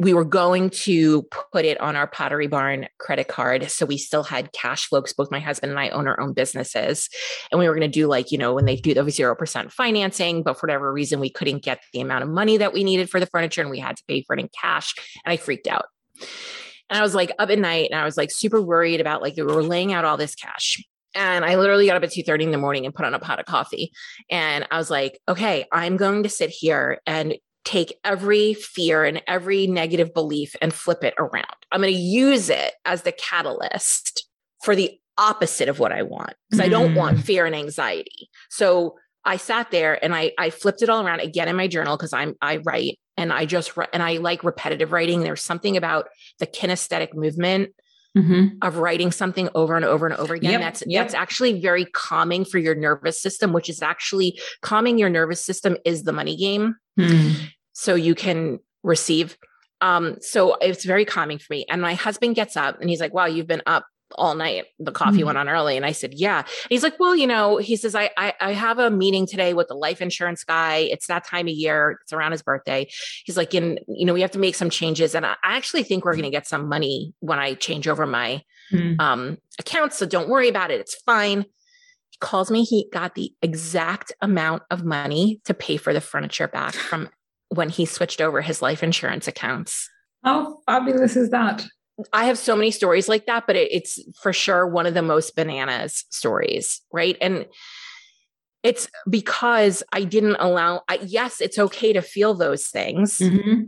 we 0.00 0.14
were 0.14 0.24
going 0.24 0.70
to 0.70 1.22
put 1.52 1.64
it 1.64 1.78
on 1.80 1.94
our 1.94 2.06
Pottery 2.06 2.46
Barn 2.46 2.88
credit 2.98 3.28
card. 3.28 3.70
So 3.70 3.84
we 3.84 3.98
still 3.98 4.22
had 4.22 4.52
cash 4.52 4.88
flow 4.88 5.00
because 5.00 5.12
both 5.12 5.30
my 5.30 5.40
husband 5.40 5.70
and 5.70 5.78
I 5.78 5.90
own 5.90 6.08
our 6.08 6.18
own 6.18 6.32
businesses. 6.32 7.08
And 7.52 7.58
we 7.58 7.68
were 7.68 7.74
going 7.74 7.90
to 7.90 7.98
do 7.98 8.06
like, 8.06 8.32
you 8.32 8.38
know, 8.38 8.54
when 8.54 8.64
they 8.64 8.76
do 8.76 8.94
the 8.94 9.02
0% 9.02 9.70
financing, 9.70 10.42
but 10.42 10.58
for 10.58 10.66
whatever 10.66 10.90
reason, 10.90 11.20
we 11.20 11.28
couldn't 11.28 11.62
get 11.62 11.82
the 11.92 12.00
amount 12.00 12.24
of 12.24 12.30
money 12.30 12.56
that 12.56 12.72
we 12.72 12.82
needed 12.82 13.10
for 13.10 13.20
the 13.20 13.26
furniture 13.26 13.60
and 13.60 13.70
we 13.70 13.78
had 13.78 13.96
to 13.98 14.04
pay 14.08 14.22
for 14.22 14.34
it 14.34 14.40
in 14.40 14.48
cash. 14.58 14.94
And 15.24 15.32
I 15.32 15.36
freaked 15.36 15.66
out. 15.66 15.84
And 16.88 16.98
I 16.98 17.02
was 17.02 17.14
like 17.14 17.32
up 17.38 17.50
at 17.50 17.58
night 17.58 17.90
and 17.90 18.00
I 18.00 18.04
was 18.04 18.16
like 18.16 18.30
super 18.32 18.60
worried 18.60 19.00
about 19.00 19.20
like 19.20 19.36
we 19.36 19.42
were 19.42 19.62
laying 19.62 19.92
out 19.92 20.06
all 20.06 20.16
this 20.16 20.34
cash. 20.34 20.82
And 21.14 21.44
I 21.44 21.56
literally 21.56 21.86
got 21.86 21.96
up 21.96 22.04
at 22.04 22.12
2 22.12 22.22
30 22.22 22.44
in 22.44 22.50
the 22.52 22.58
morning 22.58 22.86
and 22.86 22.94
put 22.94 23.04
on 23.04 23.14
a 23.14 23.18
pot 23.18 23.38
of 23.38 23.46
coffee. 23.46 23.92
And 24.30 24.66
I 24.70 24.78
was 24.78 24.90
like, 24.90 25.20
okay, 25.28 25.66
I'm 25.72 25.96
going 25.96 26.22
to 26.22 26.28
sit 26.28 26.50
here 26.50 27.00
and 27.06 27.34
take 27.64 27.94
every 28.04 28.54
fear 28.54 29.04
and 29.04 29.22
every 29.26 29.66
negative 29.66 30.14
belief 30.14 30.56
and 30.62 30.72
flip 30.72 31.04
it 31.04 31.14
around. 31.18 31.44
I'm 31.70 31.82
going 31.82 31.92
to 31.92 32.00
use 32.00 32.48
it 32.48 32.74
as 32.84 33.02
the 33.02 33.12
catalyst 33.12 34.26
for 34.62 34.74
the 34.74 34.98
opposite 35.18 35.68
of 35.68 35.78
what 35.78 35.92
I 35.92 36.02
want 36.02 36.32
because 36.48 36.62
mm. 36.62 36.66
I 36.66 36.68
don't 36.70 36.94
want 36.94 37.18
mm. 37.18 37.22
fear 37.22 37.46
and 37.46 37.54
anxiety. 37.54 38.30
So 38.48 38.96
I 39.24 39.36
sat 39.36 39.70
there 39.70 40.02
and 40.02 40.14
I 40.14 40.32
I 40.38 40.50
flipped 40.50 40.82
it 40.82 40.88
all 40.88 41.04
around 41.06 41.20
again 41.20 41.48
in 41.48 41.56
my 41.56 41.68
journal 41.68 41.96
because 41.96 42.12
I'm 42.12 42.34
I 42.40 42.56
write 42.58 42.98
and 43.16 43.32
I 43.32 43.44
just 43.44 43.72
and 43.92 44.02
I 44.02 44.14
like 44.14 44.44
repetitive 44.44 44.92
writing. 44.92 45.20
There's 45.20 45.42
something 45.42 45.76
about 45.76 46.08
the 46.38 46.46
kinesthetic 46.46 47.14
movement 47.14 47.70
Mm-hmm. 48.18 48.56
of 48.62 48.78
writing 48.78 49.12
something 49.12 49.48
over 49.54 49.76
and 49.76 49.84
over 49.84 50.04
and 50.04 50.16
over 50.16 50.34
again. 50.34 50.50
Yep, 50.50 50.60
that's 50.60 50.82
yep. 50.84 51.04
that's 51.04 51.14
actually 51.14 51.60
very 51.60 51.84
calming 51.84 52.44
for 52.44 52.58
your 52.58 52.74
nervous 52.74 53.22
system, 53.22 53.52
which 53.52 53.68
is 53.68 53.82
actually 53.82 54.40
calming 54.62 54.98
your 54.98 55.08
nervous 55.08 55.40
system 55.40 55.76
is 55.84 56.02
the 56.02 56.12
money 56.12 56.36
game. 56.36 56.74
Mm. 57.02 57.52
So 57.72 57.94
you 57.94 58.14
can 58.14 58.60
receive. 58.82 59.36
Um, 59.80 60.16
so 60.20 60.56
it's 60.60 60.84
very 60.84 61.04
calming 61.04 61.38
for 61.38 61.52
me. 61.52 61.66
And 61.68 61.80
my 61.80 61.94
husband 61.94 62.34
gets 62.34 62.56
up 62.56 62.80
and 62.80 62.90
he's 62.90 63.00
like, 63.00 63.14
Wow, 63.14 63.26
you've 63.26 63.46
been 63.46 63.62
up 63.66 63.86
all 64.16 64.34
night. 64.34 64.66
The 64.78 64.92
coffee 64.92 65.18
mm-hmm. 65.18 65.26
went 65.26 65.38
on 65.38 65.48
early. 65.48 65.76
And 65.76 65.86
I 65.86 65.92
said, 65.92 66.14
Yeah. 66.14 66.38
And 66.38 66.68
he's 66.68 66.82
like, 66.82 66.98
Well, 66.98 67.16
you 67.16 67.26
know, 67.26 67.56
he 67.56 67.76
says, 67.76 67.94
I, 67.94 68.10
I 68.16 68.34
I 68.40 68.52
have 68.52 68.78
a 68.78 68.90
meeting 68.90 69.26
today 69.26 69.54
with 69.54 69.68
the 69.68 69.74
life 69.74 70.02
insurance 70.02 70.44
guy. 70.44 70.78
It's 70.78 71.06
that 71.06 71.24
time 71.24 71.46
of 71.46 71.54
year. 71.54 71.98
It's 72.02 72.12
around 72.12 72.32
his 72.32 72.42
birthday. 72.42 72.90
He's 73.24 73.36
like, 73.36 73.54
and 73.54 73.80
you 73.88 74.04
know, 74.04 74.14
we 74.14 74.20
have 74.20 74.32
to 74.32 74.38
make 74.38 74.54
some 74.54 74.70
changes. 74.70 75.14
And 75.14 75.24
I, 75.24 75.36
actually 75.42 75.84
think 75.84 76.04
we're 76.04 76.16
gonna 76.16 76.30
get 76.30 76.46
some 76.46 76.68
money 76.68 77.14
when 77.20 77.38
I 77.38 77.54
change 77.54 77.88
over 77.88 78.06
my 78.06 78.42
mm-hmm. 78.72 79.00
um 79.00 79.38
accounts. 79.58 79.96
So 79.96 80.06
don't 80.06 80.28
worry 80.28 80.48
about 80.48 80.70
it. 80.70 80.80
It's 80.80 80.94
fine. 80.94 81.46
Calls 82.20 82.50
me, 82.50 82.64
he 82.64 82.88
got 82.92 83.14
the 83.14 83.32
exact 83.42 84.12
amount 84.20 84.62
of 84.70 84.84
money 84.84 85.40
to 85.44 85.54
pay 85.54 85.76
for 85.76 85.92
the 85.92 86.00
furniture 86.00 86.48
back 86.48 86.74
from 86.74 87.08
when 87.48 87.68
he 87.68 87.84
switched 87.84 88.20
over 88.20 88.40
his 88.42 88.62
life 88.62 88.82
insurance 88.82 89.26
accounts. 89.26 89.88
How 90.22 90.58
fabulous 90.66 91.16
is 91.16 91.30
that? 91.30 91.66
I 92.12 92.26
have 92.26 92.38
so 92.38 92.56
many 92.56 92.70
stories 92.70 93.08
like 93.08 93.26
that, 93.26 93.46
but 93.46 93.56
it, 93.56 93.72
it's 93.72 93.98
for 94.22 94.32
sure 94.32 94.66
one 94.66 94.86
of 94.86 94.94
the 94.94 95.02
most 95.02 95.36
bananas 95.36 96.04
stories, 96.10 96.80
right? 96.92 97.16
And 97.20 97.46
it's 98.62 98.88
because 99.08 99.82
I 99.92 100.04
didn't 100.04 100.36
allow, 100.38 100.82
I, 100.88 100.98
yes, 101.04 101.40
it's 101.40 101.58
okay 101.58 101.92
to 101.92 102.02
feel 102.02 102.34
those 102.34 102.66
things, 102.66 103.18
mm-hmm. 103.18 103.64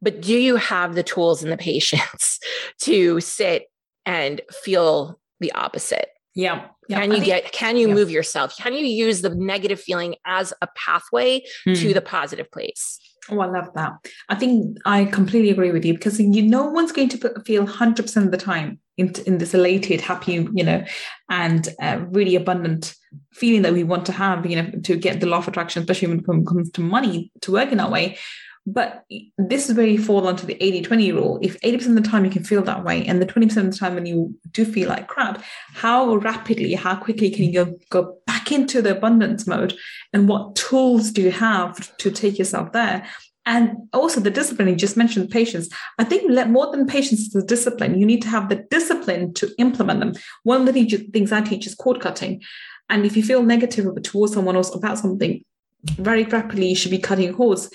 but 0.00 0.20
do 0.20 0.36
you 0.36 0.56
have 0.56 0.94
the 0.94 1.02
tools 1.02 1.42
and 1.42 1.52
the 1.52 1.56
patience 1.56 2.38
to 2.82 3.20
sit 3.20 3.66
and 4.06 4.40
feel 4.62 5.20
the 5.40 5.52
opposite? 5.52 6.08
Yeah. 6.34 6.68
Can 6.90 7.12
you 7.12 7.22
get, 7.22 7.52
can 7.52 7.76
you 7.76 7.88
move 7.88 8.10
yourself? 8.10 8.56
Can 8.56 8.72
you 8.72 8.84
use 8.84 9.20
the 9.20 9.34
negative 9.34 9.80
feeling 9.80 10.16
as 10.24 10.54
a 10.62 10.68
pathway 10.74 11.42
mm. 11.66 11.76
to 11.80 11.92
the 11.92 12.00
positive 12.00 12.50
place? 12.50 12.98
Oh, 13.30 13.40
I 13.40 13.46
love 13.46 13.68
that. 13.74 13.92
I 14.28 14.34
think 14.34 14.78
I 14.86 15.04
completely 15.04 15.50
agree 15.50 15.70
with 15.70 15.84
you 15.84 15.94
because 15.94 16.18
you 16.18 16.42
no 16.42 16.66
one's 16.66 16.92
going 16.92 17.10
to 17.10 17.18
put, 17.18 17.46
feel 17.46 17.66
100% 17.66 18.24
of 18.24 18.30
the 18.30 18.38
time 18.38 18.78
in, 18.96 19.12
in 19.26 19.38
this 19.38 19.54
elated, 19.54 20.00
happy, 20.00 20.48
you 20.54 20.64
know, 20.64 20.84
and 21.28 21.68
uh, 21.82 22.00
really 22.10 22.36
abundant 22.36 22.94
feeling 23.32 23.62
that 23.62 23.72
we 23.72 23.84
want 23.84 24.06
to 24.06 24.12
have, 24.12 24.46
you 24.46 24.56
know, 24.56 24.70
to 24.84 24.96
get 24.96 25.20
the 25.20 25.26
law 25.26 25.38
of 25.38 25.48
attraction, 25.48 25.82
especially 25.82 26.08
when 26.08 26.20
it 26.20 26.46
comes 26.46 26.70
to 26.70 26.80
money, 26.80 27.30
to 27.42 27.52
work 27.52 27.70
in 27.70 27.78
that 27.78 27.90
way. 27.90 28.16
But 28.70 29.04
this 29.38 29.70
is 29.70 29.76
where 29.76 29.86
you 29.86 30.02
fall 30.02 30.28
onto 30.28 30.46
the 30.46 30.62
80 30.62 30.82
20 30.82 31.12
rule. 31.12 31.38
If 31.40 31.58
80% 31.62 31.86
of 31.86 31.94
the 31.94 32.00
time 32.02 32.24
you 32.26 32.30
can 32.30 32.44
feel 32.44 32.62
that 32.64 32.84
way, 32.84 33.04
and 33.06 33.20
the 33.20 33.26
20% 33.26 33.56
of 33.56 33.70
the 33.70 33.78
time 33.78 33.94
when 33.94 34.04
you 34.04 34.38
do 34.52 34.66
feel 34.66 34.90
like 34.90 35.08
crap, 35.08 35.42
how 35.72 36.16
rapidly, 36.16 36.74
how 36.74 36.96
quickly 36.96 37.30
can 37.30 37.44
you 37.44 37.64
go, 37.64 37.78
go 37.88 38.18
back 38.26 38.52
into 38.52 38.82
the 38.82 38.94
abundance 38.94 39.46
mode? 39.46 39.74
And 40.12 40.28
what 40.28 40.54
tools 40.54 41.10
do 41.10 41.22
you 41.22 41.30
have 41.30 41.96
to 41.96 42.10
take 42.10 42.38
yourself 42.38 42.72
there? 42.72 43.06
And 43.46 43.88
also 43.94 44.20
the 44.20 44.30
discipline, 44.30 44.68
you 44.68 44.76
just 44.76 44.98
mentioned 44.98 45.30
patience. 45.30 45.70
I 45.98 46.04
think 46.04 46.30
more 46.48 46.70
than 46.70 46.86
patience 46.86 47.20
is 47.20 47.30
the 47.30 47.42
discipline. 47.42 47.98
You 47.98 48.04
need 48.04 48.20
to 48.20 48.28
have 48.28 48.50
the 48.50 48.66
discipline 48.70 49.32
to 49.34 49.50
implement 49.56 50.00
them. 50.00 50.12
One 50.42 50.68
of 50.68 50.74
the 50.74 50.84
things 51.10 51.32
I 51.32 51.40
teach 51.40 51.66
is 51.66 51.74
cord 51.74 52.00
cutting. 52.00 52.42
And 52.90 53.06
if 53.06 53.16
you 53.16 53.22
feel 53.22 53.42
negative 53.42 53.86
towards 54.02 54.34
someone 54.34 54.56
else 54.56 54.74
about 54.74 54.98
something, 54.98 55.42
very 55.84 56.24
rapidly 56.24 56.68
you 56.68 56.74
should 56.74 56.90
be 56.90 56.98
cutting 56.98 57.32
cords 57.32 57.70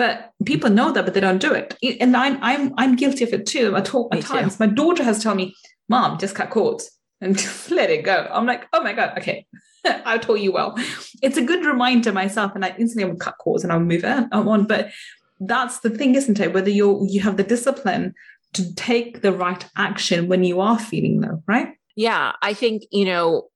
but 0.00 0.32
people 0.46 0.70
know 0.70 0.90
that, 0.92 1.04
but 1.04 1.12
they 1.12 1.20
don't 1.20 1.42
do 1.42 1.52
it. 1.52 1.76
And 2.00 2.16
I'm 2.16 2.38
I'm 2.42 2.72
I'm 2.78 2.96
guilty 2.96 3.22
of 3.22 3.34
it 3.34 3.44
too. 3.44 3.76
I 3.76 3.82
talk 3.82 4.14
at 4.14 4.22
times, 4.22 4.58
my 4.58 4.66
daughter 4.66 5.04
has 5.04 5.22
told 5.22 5.36
me, 5.36 5.54
"Mom, 5.90 6.18
just 6.18 6.34
cut 6.34 6.48
cords 6.48 6.90
and 7.20 7.36
just 7.44 7.70
let 7.70 7.90
it 7.90 8.02
go." 8.02 8.26
I'm 8.32 8.46
like, 8.46 8.66
"Oh 8.72 8.82
my 8.82 8.94
god, 8.94 9.18
okay." 9.18 9.44
I 9.84 10.16
told 10.16 10.40
you 10.40 10.52
well. 10.52 10.74
It's 11.22 11.36
a 11.36 11.44
good 11.44 11.66
reminder 11.66 12.12
myself, 12.14 12.52
and 12.54 12.64
I 12.64 12.74
instantly 12.78 13.10
would 13.10 13.20
cut 13.20 13.36
cords 13.36 13.62
and 13.62 13.70
I'll 13.70 13.80
move 13.80 14.02
on. 14.06 14.66
But 14.66 14.90
that's 15.38 15.80
the 15.80 15.90
thing, 15.90 16.14
isn't 16.14 16.40
it? 16.40 16.54
Whether 16.54 16.70
you 16.70 17.06
you 17.06 17.20
have 17.20 17.36
the 17.36 17.50
discipline 17.54 18.14
to 18.54 18.74
take 18.76 19.20
the 19.20 19.32
right 19.32 19.66
action 19.76 20.28
when 20.28 20.44
you 20.44 20.62
are 20.62 20.78
feeling 20.78 21.20
low, 21.20 21.42
right? 21.46 21.74
Yeah, 21.94 22.32
I 22.40 22.54
think 22.54 22.84
you 22.90 23.04
know, 23.04 23.48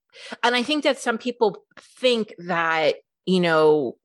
and 0.42 0.54
I 0.54 0.62
think 0.62 0.84
that 0.84 0.98
some 0.98 1.16
people 1.16 1.64
think 2.02 2.34
that 2.36 2.96
you 3.24 3.40
know 3.40 3.96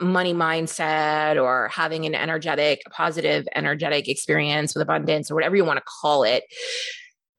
money 0.00 0.34
mindset 0.34 1.42
or 1.42 1.68
having 1.68 2.04
an 2.04 2.14
energetic, 2.14 2.82
positive, 2.90 3.46
energetic 3.54 4.08
experience 4.08 4.74
with 4.74 4.82
abundance 4.82 5.30
or 5.30 5.34
whatever 5.34 5.56
you 5.56 5.64
want 5.64 5.78
to 5.78 5.84
call 6.00 6.22
it 6.22 6.44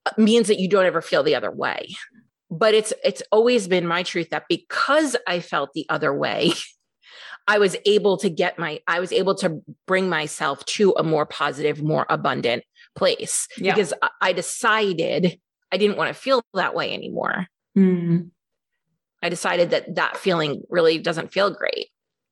uh, 0.05 0.11
means 0.17 0.47
that 0.47 0.59
you 0.59 0.67
don't 0.67 0.85
ever 0.85 1.01
feel 1.01 1.23
the 1.23 1.35
other 1.35 1.51
way. 1.51 1.87
But 2.49 2.73
it's 2.73 2.93
it's 3.03 3.21
always 3.31 3.67
been 3.67 3.85
my 3.85 4.03
truth 4.03 4.29
that 4.29 4.45
because 4.47 5.15
I 5.27 5.41
felt 5.41 5.73
the 5.73 5.85
other 5.89 6.13
way, 6.13 6.53
I 7.47 7.59
was 7.59 7.75
able 7.85 8.17
to 8.17 8.29
get 8.29 8.57
my 8.57 8.79
I 8.87 8.99
was 8.99 9.11
able 9.11 9.35
to 9.35 9.61
bring 9.85 10.09
myself 10.09 10.63
to 10.65 10.93
a 10.97 11.03
more 11.03 11.25
positive, 11.25 11.83
more 11.83 12.05
abundant 12.09 12.63
place 12.95 13.47
yeah. 13.57 13.73
because 13.73 13.93
I 14.21 14.33
decided 14.33 15.39
I 15.71 15.77
didn't 15.77 15.97
want 15.97 16.07
to 16.07 16.13
feel 16.13 16.41
that 16.53 16.73
way 16.73 16.93
anymore. 16.93 17.47
Mm. 17.77 18.31
I 19.21 19.29
decided 19.29 19.71
that 19.71 19.95
that 19.95 20.17
feeling 20.17 20.63
really 20.69 20.99
doesn't 20.99 21.31
feel 21.31 21.51
great. 21.51 21.87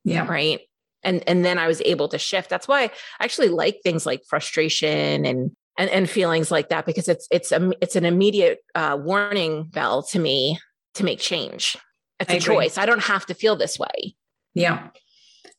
Yeah. 0.06 0.26
Right. 0.26 0.62
And 1.04 1.22
and 1.28 1.44
then 1.44 1.60
I 1.60 1.68
was 1.68 1.82
able 1.84 2.08
to 2.10 2.18
shift. 2.18 2.50
That's 2.50 2.68
why 2.68 2.84
I 2.84 2.92
actually 3.20 3.50
like 3.50 3.80
things 3.84 4.06
like 4.06 4.24
frustration 4.30 5.26
and 5.26 5.52
and, 5.78 5.90
and 5.90 6.10
feelings 6.10 6.52
like 6.52 6.70
that 6.70 6.86
because 6.86 7.10
it's 7.10 7.28
it's 7.32 7.52
a 7.52 7.72
it's 7.82 7.98
an 7.98 8.06
immediate 8.06 8.60
uh, 8.76 8.98
warning 9.00 9.66
bell 9.66 10.04
to 10.04 10.20
me 10.20 10.58
to 10.94 11.04
make 11.04 11.20
change. 11.20 11.76
It's 12.22 12.32
I 12.32 12.36
a 12.36 12.38
agree. 12.38 12.56
choice. 12.56 12.78
I 12.78 12.86
don't 12.86 13.04
have 13.04 13.26
to 13.26 13.34
feel 13.34 13.58
this 13.58 13.78
way. 13.78 14.16
Yeah. 14.54 14.88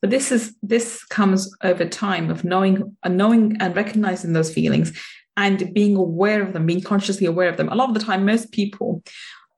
but 0.01 0.09
this 0.09 0.31
is 0.31 0.55
this 0.63 1.03
comes 1.05 1.55
over 1.63 1.85
time 1.85 2.29
of 2.31 2.43
knowing 2.43 2.95
uh, 3.03 3.09
knowing 3.09 3.57
and 3.59 3.75
recognizing 3.75 4.33
those 4.33 4.53
feelings 4.53 4.91
and 5.35 5.71
being 5.73 5.95
aware 5.95 6.41
of 6.41 6.53
them 6.53 6.65
being 6.65 6.81
consciously 6.81 7.27
aware 7.27 7.49
of 7.49 7.57
them 7.57 7.69
a 7.69 7.75
lot 7.75 7.89
of 7.89 7.93
the 7.93 8.01
time 8.03 8.25
most 8.25 8.51
people 8.51 9.03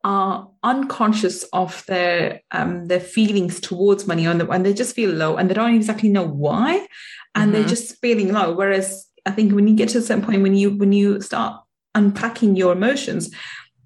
are 0.03 0.49
unconscious 0.63 1.43
of 1.51 1.85
their 1.87 2.41
um, 2.51 2.87
their 2.87 2.99
feelings 2.99 3.59
towards 3.59 4.07
money 4.07 4.25
and, 4.25 4.39
the, 4.39 4.49
and 4.49 4.65
they 4.65 4.73
just 4.73 4.95
feel 4.95 5.11
low 5.11 5.35
and 5.35 5.49
they 5.49 5.53
don't 5.53 5.75
exactly 5.75 6.09
know 6.09 6.25
why 6.25 6.87
and 7.35 7.51
mm-hmm. 7.51 7.51
they're 7.51 7.69
just 7.69 7.99
feeling 7.99 8.31
low 8.31 8.53
whereas 8.53 9.07
i 9.25 9.31
think 9.31 9.53
when 9.53 9.67
you 9.67 9.75
get 9.75 9.89
to 9.89 9.97
a 9.97 10.01
certain 10.01 10.23
point 10.23 10.41
when 10.41 10.55
you 10.55 10.71
when 10.77 10.93
you 10.93 11.19
start 11.19 11.61
unpacking 11.95 12.55
your 12.55 12.71
emotions 12.71 13.29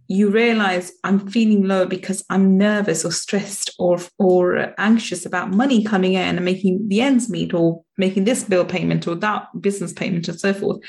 you 0.08 0.30
realize 0.30 0.92
i'm 1.04 1.28
feeling 1.28 1.64
low 1.64 1.86
because 1.86 2.24
i'm 2.30 2.58
nervous 2.58 3.04
or 3.04 3.12
stressed 3.12 3.72
or 3.80 3.98
or 4.20 4.72
anxious 4.78 5.26
about 5.26 5.50
money 5.50 5.84
coming 5.84 6.14
in 6.14 6.36
and 6.36 6.46
making 6.46 6.88
the 6.90 7.02
ends 7.02 7.28
meet 7.28 7.56
or 7.56 7.84
making 7.98 8.24
this 8.24 8.44
bill 8.44 8.66
payment 8.66 9.08
or 9.08 9.16
that 9.16 9.48
business 9.60 9.94
payment 9.94 10.28
and 10.28 10.40
so 10.40 10.54
forth 10.54 10.80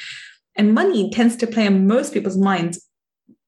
and 0.56 0.74
money 0.74 1.10
tends 1.10 1.34
to 1.36 1.46
play 1.46 1.66
on 1.66 1.86
most 1.86 2.12
people's 2.12 2.36
minds 2.36 2.86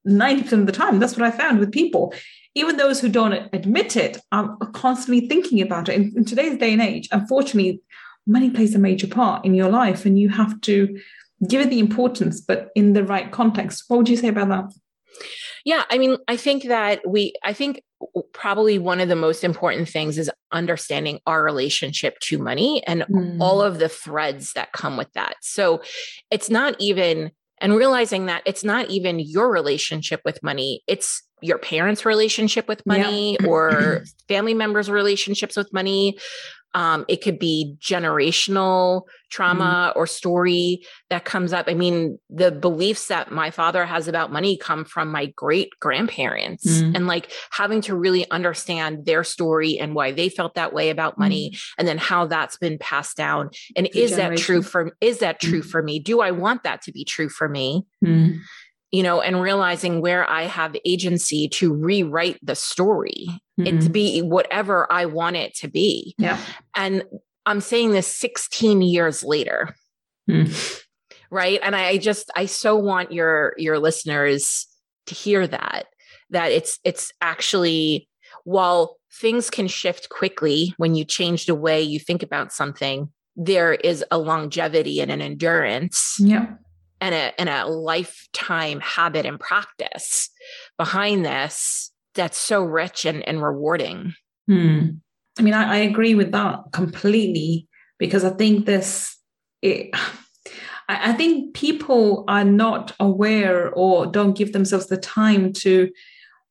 90% 0.07 0.51
of 0.53 0.65
the 0.65 0.71
time 0.71 0.99
that's 0.99 1.17
what 1.17 1.25
i 1.25 1.31
found 1.31 1.59
with 1.59 1.71
people 1.71 2.13
even 2.55 2.77
those 2.77 2.99
who 2.99 3.09
don't 3.09 3.49
admit 3.53 3.95
it 3.95 4.17
are 4.31 4.57
constantly 4.73 5.27
thinking 5.27 5.61
about 5.61 5.89
it 5.89 5.95
in, 5.95 6.13
in 6.15 6.25
today's 6.25 6.57
day 6.57 6.73
and 6.73 6.81
age 6.81 7.07
unfortunately 7.11 7.81
money 8.25 8.49
plays 8.49 8.75
a 8.75 8.79
major 8.79 9.07
part 9.07 9.45
in 9.45 9.53
your 9.53 9.69
life 9.69 10.05
and 10.05 10.19
you 10.19 10.29
have 10.29 10.59
to 10.61 10.97
give 11.47 11.61
it 11.61 11.69
the 11.69 11.79
importance 11.79 12.41
but 12.41 12.69
in 12.75 12.93
the 12.93 13.03
right 13.03 13.31
context 13.31 13.83
what 13.87 13.97
would 13.97 14.09
you 14.09 14.17
say 14.17 14.27
about 14.27 14.49
that 14.49 14.73
yeah, 15.67 15.83
I 15.89 15.97
mean, 15.97 16.15
I 16.29 16.37
think 16.37 16.63
that 16.69 17.01
we, 17.05 17.33
I 17.43 17.51
think 17.51 17.83
probably 18.31 18.79
one 18.79 19.01
of 19.01 19.09
the 19.09 19.17
most 19.17 19.43
important 19.43 19.89
things 19.89 20.17
is 20.17 20.31
understanding 20.53 21.19
our 21.27 21.43
relationship 21.43 22.17
to 22.19 22.37
money 22.37 22.81
and 22.87 23.01
mm. 23.01 23.41
all 23.41 23.61
of 23.61 23.77
the 23.77 23.89
threads 23.89 24.53
that 24.53 24.71
come 24.71 24.95
with 24.95 25.11
that. 25.11 25.35
So 25.41 25.81
it's 26.31 26.49
not 26.49 26.77
even, 26.79 27.31
and 27.59 27.75
realizing 27.75 28.27
that 28.27 28.43
it's 28.45 28.63
not 28.63 28.89
even 28.89 29.19
your 29.19 29.51
relationship 29.51 30.21
with 30.23 30.41
money, 30.43 30.83
it's 30.87 31.23
your 31.41 31.57
parents' 31.57 32.05
relationship 32.05 32.67
with 32.67 32.85
money 32.85 33.37
yeah. 33.39 33.47
or 33.47 34.03
family 34.27 34.53
members' 34.53 34.89
relationships 34.89 35.55
with 35.55 35.71
money, 35.71 36.17
um, 36.77 37.05
it 37.07 37.23
could 37.23 37.39
be 37.39 37.75
generational 37.79 39.01
trauma 39.29 39.91
mm 39.93 39.97
or 39.97 40.05
story 40.07 40.85
that 41.09 41.25
comes 41.25 41.51
up. 41.51 41.65
I 41.67 41.73
mean, 41.73 42.19
the 42.29 42.51
beliefs 42.51 43.07
that 43.07 43.31
my 43.31 43.49
father 43.51 43.85
has 43.85 44.07
about 44.07 44.31
money 44.31 44.57
come 44.57 44.85
from 44.85 45.09
my 45.09 45.25
great 45.35 45.71
grandparents 45.81 46.65
mm 46.65 46.95
and 46.95 47.07
like 47.07 47.31
having 47.49 47.81
to 47.81 47.95
really 47.95 48.29
understand 48.31 49.05
their 49.05 49.23
story 49.23 49.77
and 49.79 49.95
why 49.95 50.11
they 50.11 50.29
felt 50.29 50.55
that 50.55 50.71
way 50.71 50.89
about 50.89 51.17
money 51.17 51.51
mm 51.51 51.57
and 51.77 51.87
then 51.87 51.97
how 51.97 52.27
that's 52.27 52.57
been 52.57 52.77
passed 52.77 53.17
down. 53.17 53.49
And 53.75 53.89
is 53.93 54.15
that 54.15 54.37
true 54.37 54.61
for 54.61 54.91
is 55.01 55.19
that 55.19 55.39
true 55.39 55.63
for 55.63 55.81
me? 55.81 55.99
Do 55.99 56.21
I 56.21 56.31
want 56.31 56.63
that 56.63 56.83
to 56.83 56.91
be 56.91 57.03
true 57.03 57.29
for 57.29 57.49
me? 57.49 57.85
You 58.91 59.03
know, 59.03 59.21
and 59.21 59.41
realizing 59.41 60.01
where 60.01 60.29
I 60.29 60.43
have 60.43 60.75
agency 60.85 61.49
to 61.49 61.73
rewrite 61.73 62.39
the 62.41 62.55
story, 62.55 63.27
mm-hmm. 63.59 63.67
it 63.67 63.81
to 63.81 63.89
be 63.89 64.21
whatever 64.21 64.91
I 64.91 65.05
want 65.05 65.35
it 65.35 65.55
to 65.55 65.67
be. 65.67 66.15
Yeah. 66.17 66.39
And 66.75 67.03
I'm 67.45 67.61
saying 67.61 67.91
this 67.91 68.07
16 68.07 68.81
years 68.81 69.23
later. 69.23 69.75
Mm. 70.29 70.83
Right. 71.29 71.59
And 71.61 71.75
I 71.75 71.97
just 71.97 72.31
I 72.35 72.45
so 72.45 72.77
want 72.77 73.11
your 73.11 73.53
your 73.57 73.79
listeners 73.79 74.67
to 75.07 75.15
hear 75.15 75.45
that, 75.45 75.87
that 76.29 76.51
it's 76.51 76.79
it's 76.85 77.11
actually 77.21 78.07
while 78.45 78.97
things 79.13 79.49
can 79.49 79.67
shift 79.67 80.07
quickly 80.09 80.73
when 80.77 80.95
you 80.95 81.03
change 81.03 81.45
the 81.45 81.55
way 81.55 81.81
you 81.81 81.99
think 81.99 82.23
about 82.23 82.53
something, 82.53 83.09
there 83.35 83.73
is 83.73 84.05
a 84.09 84.17
longevity 84.17 85.01
and 85.01 85.11
an 85.11 85.21
endurance. 85.21 86.15
Yeah 86.19 86.53
and 87.01 87.13
a 87.13 87.39
and 87.39 87.49
a 87.49 87.65
lifetime 87.65 88.79
habit 88.79 89.25
and 89.25 89.39
practice 89.39 90.29
behind 90.77 91.25
this 91.25 91.91
that's 92.15 92.37
so 92.37 92.63
rich 92.63 93.05
and, 93.05 93.27
and 93.27 93.43
rewarding. 93.43 94.13
Hmm. 94.47 94.87
I 95.37 95.43
mean, 95.43 95.53
I, 95.53 95.75
I, 95.75 95.77
agree 95.77 96.15
with 96.15 96.31
that 96.31 96.63
completely 96.71 97.67
because 97.99 98.23
I 98.23 98.31
think 98.31 98.65
this 98.65 99.15
it 99.61 99.91
I, 100.89 101.11
think 101.11 101.53
people 101.53 102.23
are 102.29 102.45
not 102.45 102.93
aware 102.97 103.69
or 103.73 104.05
don't 104.05 104.37
give 104.37 104.53
themselves 104.53 104.87
the 104.87 104.95
time 104.95 105.51
to 105.53 105.91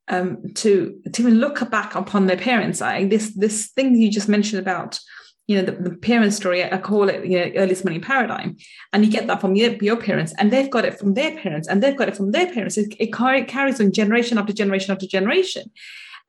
um, 0.08 0.42
to 0.56 0.94
to 1.10 1.22
even 1.22 1.36
look 1.36 1.68
back 1.70 1.94
upon 1.94 2.26
their 2.26 2.36
parents. 2.36 2.82
I 2.82 3.06
this 3.06 3.34
this 3.34 3.70
thing 3.70 3.96
you 3.96 4.10
just 4.10 4.28
mentioned 4.28 4.60
about 4.60 5.00
you 5.46 5.56
know, 5.56 5.62
the, 5.62 5.72
the 5.72 5.96
parent 5.96 6.32
story, 6.32 6.64
I 6.64 6.78
call 6.78 7.08
it, 7.08 7.24
you 7.24 7.38
know, 7.38 7.52
earliest 7.56 7.84
money 7.84 8.00
paradigm. 8.00 8.56
And 8.92 9.04
you 9.04 9.10
get 9.10 9.28
that 9.28 9.40
from 9.40 9.54
your, 9.54 9.74
your 9.76 9.96
parents, 9.96 10.34
and 10.38 10.52
they've 10.52 10.70
got 10.70 10.84
it 10.84 10.98
from 10.98 11.14
their 11.14 11.36
parents, 11.36 11.68
and 11.68 11.82
they've 11.82 11.96
got 11.96 12.08
it 12.08 12.16
from 12.16 12.32
their 12.32 12.52
parents. 12.52 12.76
It, 12.76 12.94
it 12.98 13.12
carries 13.12 13.80
on 13.80 13.92
generation 13.92 14.38
after 14.38 14.52
generation 14.52 14.92
after 14.92 15.06
generation. 15.06 15.70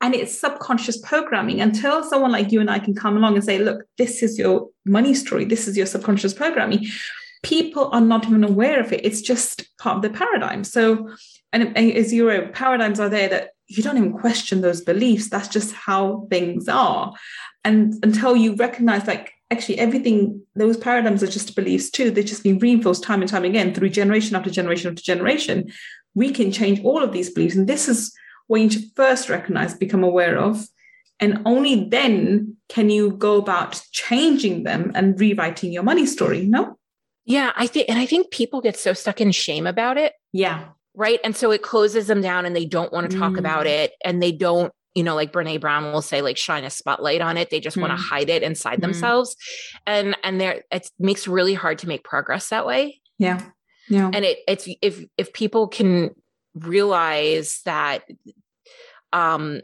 And 0.01 0.13
it's 0.13 0.39
subconscious 0.39 0.97
programming 0.97 1.59
until 1.59 2.03
someone 2.03 2.31
like 2.31 2.51
you 2.51 2.61
and 2.61 2.69
I 2.69 2.77
can 2.77 2.93
come 2.93 3.17
along 3.17 3.35
and 3.35 3.43
say, 3.43 3.57
look, 3.57 3.83
this 3.97 4.21
is 4.21 4.37
your 4.37 4.69
money 4.85 5.15
story, 5.15 5.45
this 5.45 5.67
is 5.67 5.75
your 5.75 5.87
subconscious 5.87 6.35
programming. 6.35 6.85
People 7.41 7.89
are 7.91 8.01
not 8.01 8.25
even 8.25 8.43
aware 8.43 8.79
of 8.79 8.93
it. 8.93 9.03
It's 9.03 9.21
just 9.21 9.67
part 9.79 9.97
of 9.97 10.01
the 10.03 10.15
paradigm. 10.15 10.63
So, 10.63 11.09
and 11.51 11.75
as 11.75 12.13
you're 12.13 12.49
paradigms 12.49 12.99
are 12.99 13.09
there 13.09 13.29
that 13.29 13.49
you 13.67 13.83
don't 13.83 13.97
even 13.97 14.13
question 14.13 14.61
those 14.61 14.81
beliefs. 14.81 15.29
That's 15.29 15.47
just 15.47 15.73
how 15.73 16.27
things 16.29 16.67
are 16.69 17.13
and 17.67 17.93
until 18.01 18.35
you 18.35 18.55
recognize 18.55 19.05
like 19.07 19.33
actually 19.51 19.77
everything 19.77 20.41
those 20.55 20.77
paradigms 20.77 21.21
are 21.21 21.27
just 21.27 21.53
beliefs 21.53 21.89
too. 21.89 22.09
They've 22.09 22.25
just 22.25 22.43
been 22.43 22.59
reinforced 22.59 23.03
time 23.03 23.21
and 23.21 23.29
time 23.29 23.43
again 23.43 23.73
through 23.73 23.89
generation 23.89 24.37
after 24.37 24.49
generation 24.49 24.89
after 24.89 25.03
generation. 25.03 25.71
We 26.15 26.31
can 26.31 26.51
change 26.51 26.81
all 26.83 27.03
of 27.03 27.11
these 27.11 27.29
beliefs. 27.29 27.55
And 27.55 27.67
this 27.67 27.89
is 27.89 28.13
what 28.47 28.61
you 28.61 28.67
need 28.67 28.73
to 28.73 28.89
first 28.95 29.27
recognize 29.27 29.73
become 29.73 30.03
aware 30.03 30.37
of. 30.37 30.65
And 31.19 31.41
only 31.45 31.89
then 31.89 32.55
can 32.69 32.89
you 32.89 33.11
go 33.11 33.35
about 33.35 33.81
changing 33.91 34.63
them 34.63 34.93
and 34.95 35.19
rewriting 35.19 35.73
your 35.73 35.83
money 35.83 36.05
story 36.05 36.45
no? 36.45 36.77
Yeah 37.25 37.51
i 37.57 37.67
think 37.67 37.89
and 37.89 37.99
i 37.99 38.05
think 38.05 38.31
people 38.31 38.61
get 38.61 38.77
so 38.77 38.93
stuck 38.93 39.19
in 39.19 39.31
shame 39.33 39.67
about 39.67 39.97
it. 39.97 40.13
Yeah. 40.31 40.69
Right? 40.95 41.19
And 41.23 41.35
so 41.35 41.51
it 41.51 41.61
closes 41.61 42.07
them 42.07 42.21
down 42.21 42.45
and 42.45 42.55
they 42.55 42.65
don't 42.65 42.93
want 42.93 43.11
to 43.11 43.17
talk 43.17 43.33
mm. 43.33 43.39
about 43.39 43.67
it 43.67 43.91
and 44.03 44.23
they 44.23 44.31
don't 44.31 44.71
you 44.97 45.03
know, 45.03 45.13
like 45.13 45.31
Brene 45.31 45.61
Brown 45.61 45.93
will 45.93 46.01
say, 46.01 46.23
like 46.23 46.37
shine 46.37 46.63
a 46.63 46.71
spotlight 46.71 47.21
on 47.21 47.37
it. 47.37 47.51
They 47.51 47.59
just 47.59 47.77
mm. 47.77 47.81
want 47.81 47.91
to 47.91 48.03
hide 48.03 48.29
it 48.29 48.41
inside 48.41 48.79
mm. 48.79 48.81
themselves. 48.81 49.35
And 49.85 50.17
and 50.23 50.41
there 50.41 50.63
it 50.71 50.89
makes 50.97 51.27
really 51.27 51.53
hard 51.53 51.77
to 51.79 51.87
make 51.87 52.03
progress 52.03 52.49
that 52.49 52.65
way. 52.65 52.99
Yeah. 53.19 53.39
Yeah. 53.89 54.09
And 54.11 54.25
it 54.25 54.39
it's 54.47 54.67
if 54.81 55.05
if 55.15 55.33
people 55.33 55.67
can 55.67 56.15
realize 56.55 57.61
that 57.65 58.05
um 59.13 59.61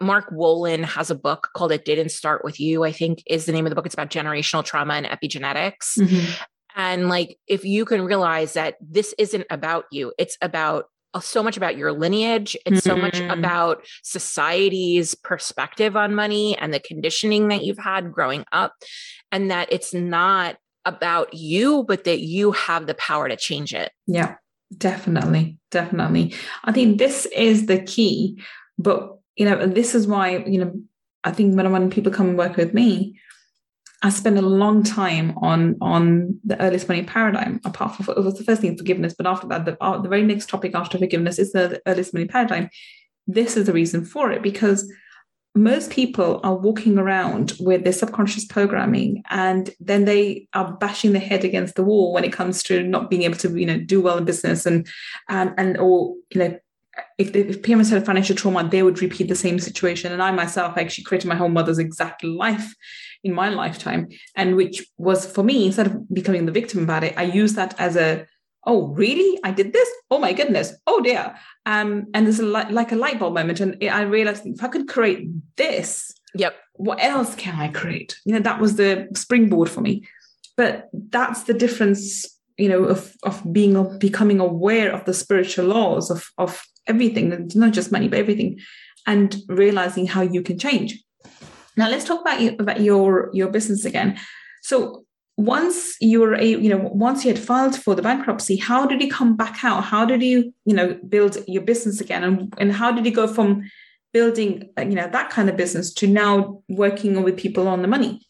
Mark 0.00 0.30
Wolynn 0.30 0.84
has 0.84 1.12
a 1.12 1.14
book 1.14 1.50
called 1.56 1.70
It 1.70 1.84
Didn't 1.84 2.10
Start 2.10 2.44
With 2.44 2.58
You, 2.58 2.82
I 2.82 2.90
think 2.90 3.22
is 3.28 3.46
the 3.46 3.52
name 3.52 3.64
of 3.64 3.70
the 3.70 3.76
book. 3.76 3.86
It's 3.86 3.94
about 3.94 4.10
generational 4.10 4.64
trauma 4.64 4.94
and 4.94 5.06
epigenetics. 5.06 5.98
Mm-hmm. 5.98 6.32
And 6.74 7.08
like, 7.08 7.38
if 7.46 7.64
you 7.64 7.84
can 7.84 8.02
realize 8.02 8.54
that 8.54 8.76
this 8.80 9.14
isn't 9.18 9.46
about 9.50 9.84
you, 9.90 10.12
it's 10.18 10.38
about 10.40 10.86
so 11.20 11.42
much 11.42 11.56
about 11.56 11.76
your 11.76 11.92
lineage. 11.92 12.56
It's 12.64 12.80
mm-hmm. 12.80 12.90
so 12.90 12.96
much 12.96 13.14
mm-hmm. 13.14 13.38
about 13.38 13.84
society's 14.02 15.14
perspective 15.14 15.96
on 15.96 16.14
money 16.14 16.56
and 16.56 16.72
the 16.72 16.80
conditioning 16.80 17.48
that 17.48 17.64
you've 17.64 17.78
had 17.78 18.12
growing 18.12 18.44
up. 18.52 18.74
And 19.30 19.50
that 19.50 19.72
it's 19.72 19.94
not 19.94 20.56
about 20.84 21.32
you, 21.32 21.84
but 21.84 22.04
that 22.04 22.20
you 22.20 22.52
have 22.52 22.86
the 22.86 22.94
power 22.94 23.28
to 23.28 23.36
change 23.36 23.72
it. 23.72 23.92
Yeah, 24.06 24.36
definitely. 24.76 25.58
Definitely. 25.70 26.34
I 26.64 26.72
think 26.72 26.98
this 26.98 27.26
is 27.26 27.66
the 27.66 27.82
key. 27.82 28.42
But, 28.78 29.18
you 29.36 29.44
know, 29.44 29.66
this 29.66 29.94
is 29.94 30.06
why, 30.06 30.38
you 30.38 30.64
know, 30.64 30.72
I 31.24 31.30
think 31.30 31.56
when, 31.56 31.70
when 31.70 31.90
people 31.90 32.12
come 32.12 32.30
and 32.30 32.38
work 32.38 32.56
with 32.56 32.74
me, 32.74 33.18
I 34.02 34.10
spent 34.10 34.36
a 34.36 34.42
long 34.42 34.82
time 34.82 35.36
on 35.38 35.76
on 35.80 36.40
the 36.44 36.60
earliest 36.60 36.88
money 36.88 37.04
paradigm. 37.04 37.60
Apart 37.64 37.96
from 37.96 38.14
it 38.16 38.24
was 38.24 38.36
the 38.36 38.44
first 38.44 38.60
thing 38.60 38.76
forgiveness, 38.76 39.14
but 39.16 39.26
after 39.26 39.46
that, 39.48 39.64
the, 39.64 39.82
uh, 39.82 40.00
the 40.00 40.08
very 40.08 40.24
next 40.24 40.48
topic 40.48 40.74
after 40.74 40.98
forgiveness 40.98 41.38
is 41.38 41.52
the, 41.52 41.80
earliest 41.86 42.12
money 42.12 42.26
paradigm. 42.26 42.68
This 43.26 43.56
is 43.56 43.66
the 43.66 43.72
reason 43.72 44.04
for 44.04 44.32
it 44.32 44.42
because 44.42 44.92
most 45.54 45.90
people 45.90 46.40
are 46.42 46.56
walking 46.56 46.98
around 46.98 47.52
with 47.60 47.84
their 47.84 47.92
subconscious 47.92 48.46
programming 48.46 49.22
and 49.30 49.70
then 49.80 50.06
they 50.06 50.48
are 50.54 50.72
bashing 50.78 51.12
their 51.12 51.20
head 51.20 51.44
against 51.44 51.74
the 51.74 51.84
wall 51.84 52.12
when 52.12 52.24
it 52.24 52.32
comes 52.32 52.62
to 52.62 52.82
not 52.82 53.10
being 53.10 53.22
able 53.22 53.36
to 53.36 53.56
you 53.58 53.66
know 53.66 53.78
do 53.78 54.00
well 54.00 54.16
in 54.16 54.24
business 54.24 54.64
and 54.64 54.86
and 55.28 55.52
and 55.58 55.76
or 55.76 56.14
you 56.30 56.38
know 56.40 56.58
if, 57.18 57.34
if 57.34 57.62
parents 57.62 57.90
had 57.90 58.02
a 58.02 58.04
financial 58.04 58.36
trauma 58.36 58.68
they 58.68 58.82
would 58.82 59.00
repeat 59.00 59.28
the 59.28 59.34
same 59.34 59.58
situation 59.58 60.12
and 60.12 60.22
i 60.22 60.30
myself 60.30 60.76
actually 60.76 61.04
created 61.04 61.28
my 61.28 61.34
whole 61.34 61.48
mother's 61.48 61.78
exact 61.78 62.22
life 62.22 62.74
in 63.24 63.32
my 63.32 63.48
lifetime 63.48 64.08
and 64.36 64.56
which 64.56 64.84
was 64.98 65.24
for 65.24 65.42
me 65.42 65.66
instead 65.66 65.86
of 65.86 66.14
becoming 66.14 66.46
the 66.46 66.52
victim 66.52 66.82
about 66.82 67.04
it 67.04 67.14
i 67.16 67.22
used 67.22 67.56
that 67.56 67.74
as 67.78 67.96
a 67.96 68.26
oh 68.66 68.88
really 68.88 69.38
i 69.42 69.50
did 69.50 69.72
this 69.72 69.88
oh 70.10 70.18
my 70.18 70.32
goodness 70.32 70.74
oh 70.86 71.00
dear 71.00 71.34
um 71.66 72.06
and 72.14 72.26
there's 72.26 72.40
a 72.40 72.44
li- 72.44 72.70
like 72.70 72.92
a 72.92 72.96
light 72.96 73.18
bulb 73.18 73.34
moment 73.34 73.60
and 73.60 73.76
i 73.90 74.02
realized 74.02 74.46
if 74.46 74.62
i 74.62 74.68
could 74.68 74.86
create 74.86 75.28
this 75.56 76.12
Yep. 76.34 76.56
What 76.74 77.02
else 77.02 77.34
can 77.34 77.54
I 77.54 77.68
create? 77.68 78.16
You 78.24 78.34
know, 78.34 78.40
that 78.40 78.60
was 78.60 78.76
the 78.76 79.08
springboard 79.14 79.68
for 79.68 79.80
me. 79.80 80.08
But 80.56 80.88
that's 80.92 81.44
the 81.44 81.54
difference, 81.54 82.26
you 82.56 82.68
know, 82.68 82.84
of 82.84 83.14
of 83.22 83.42
being 83.52 83.98
becoming 83.98 84.40
aware 84.40 84.92
of 84.92 85.04
the 85.04 85.14
spiritual 85.14 85.66
laws 85.66 86.10
of 86.10 86.30
of 86.38 86.62
everything, 86.86 87.50
not 87.54 87.72
just 87.72 87.92
money, 87.92 88.08
but 88.08 88.18
everything, 88.18 88.58
and 89.06 89.36
realizing 89.48 90.06
how 90.06 90.22
you 90.22 90.42
can 90.42 90.58
change. 90.58 91.02
Now 91.76 91.88
let's 91.88 92.04
talk 92.04 92.20
about 92.20 92.60
about 92.60 92.80
your 92.80 93.30
your 93.32 93.48
business 93.50 93.84
again. 93.84 94.18
So 94.62 95.04
once 95.36 95.96
you 96.00 96.20
were 96.20 96.34
a, 96.34 96.44
you 96.44 96.68
know 96.68 96.90
once 96.92 97.24
you 97.24 97.32
had 97.32 97.42
filed 97.42 97.74
for 97.74 97.94
the 97.94 98.02
bankruptcy 98.02 98.56
how 98.56 98.86
did 98.86 99.00
you 99.00 99.10
come 99.10 99.34
back 99.34 99.64
out 99.64 99.82
how 99.82 100.04
did 100.04 100.22
you 100.22 100.52
you 100.66 100.74
know 100.74 100.98
build 101.08 101.38
your 101.48 101.62
business 101.62 102.00
again 102.00 102.22
and, 102.22 102.54
and 102.58 102.72
how 102.72 102.92
did 102.92 103.06
you 103.06 103.12
go 103.12 103.26
from 103.26 103.62
building 104.12 104.68
uh, 104.78 104.82
you 104.82 104.94
know 104.94 105.08
that 105.08 105.30
kind 105.30 105.48
of 105.48 105.56
business 105.56 105.92
to 105.92 106.06
now 106.06 106.62
working 106.68 107.22
with 107.22 107.38
people 107.38 107.66
on 107.66 107.80
the 107.80 107.88
money 107.88 108.20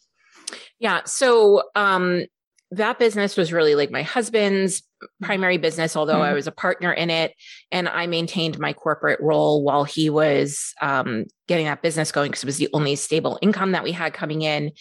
yeah 0.79 1.01
so 1.05 1.65
um 1.75 2.25
that 2.73 2.99
business 2.99 3.37
was 3.37 3.53
really 3.53 3.75
like 3.75 3.91
my 3.91 4.03
husband's 4.03 4.83
primary 5.21 5.59
business 5.59 5.95
although 5.95 6.15
mm-hmm. 6.15 6.23
i 6.23 6.33
was 6.33 6.47
a 6.47 6.53
partner 6.53 6.93
in 6.93 7.11
it 7.11 7.35
and 7.71 7.89
i 7.89 8.07
maintained 8.07 8.59
my 8.59 8.73
corporate 8.73 9.21
role 9.21 9.63
while 9.63 9.85
he 9.85 10.09
was 10.11 10.75
um, 10.81 11.25
getting 11.49 11.67
that 11.67 11.83
business 11.83 12.13
going 12.13 12.31
because 12.31 12.43
it 12.43 12.47
was 12.47 12.59
the 12.59 12.69
only 12.73 12.97
stable 12.97 13.39
income 13.43 13.73
that 13.73 13.85
we 13.85 13.93
had 13.93 14.13
coming 14.13 14.43
in 14.43 14.73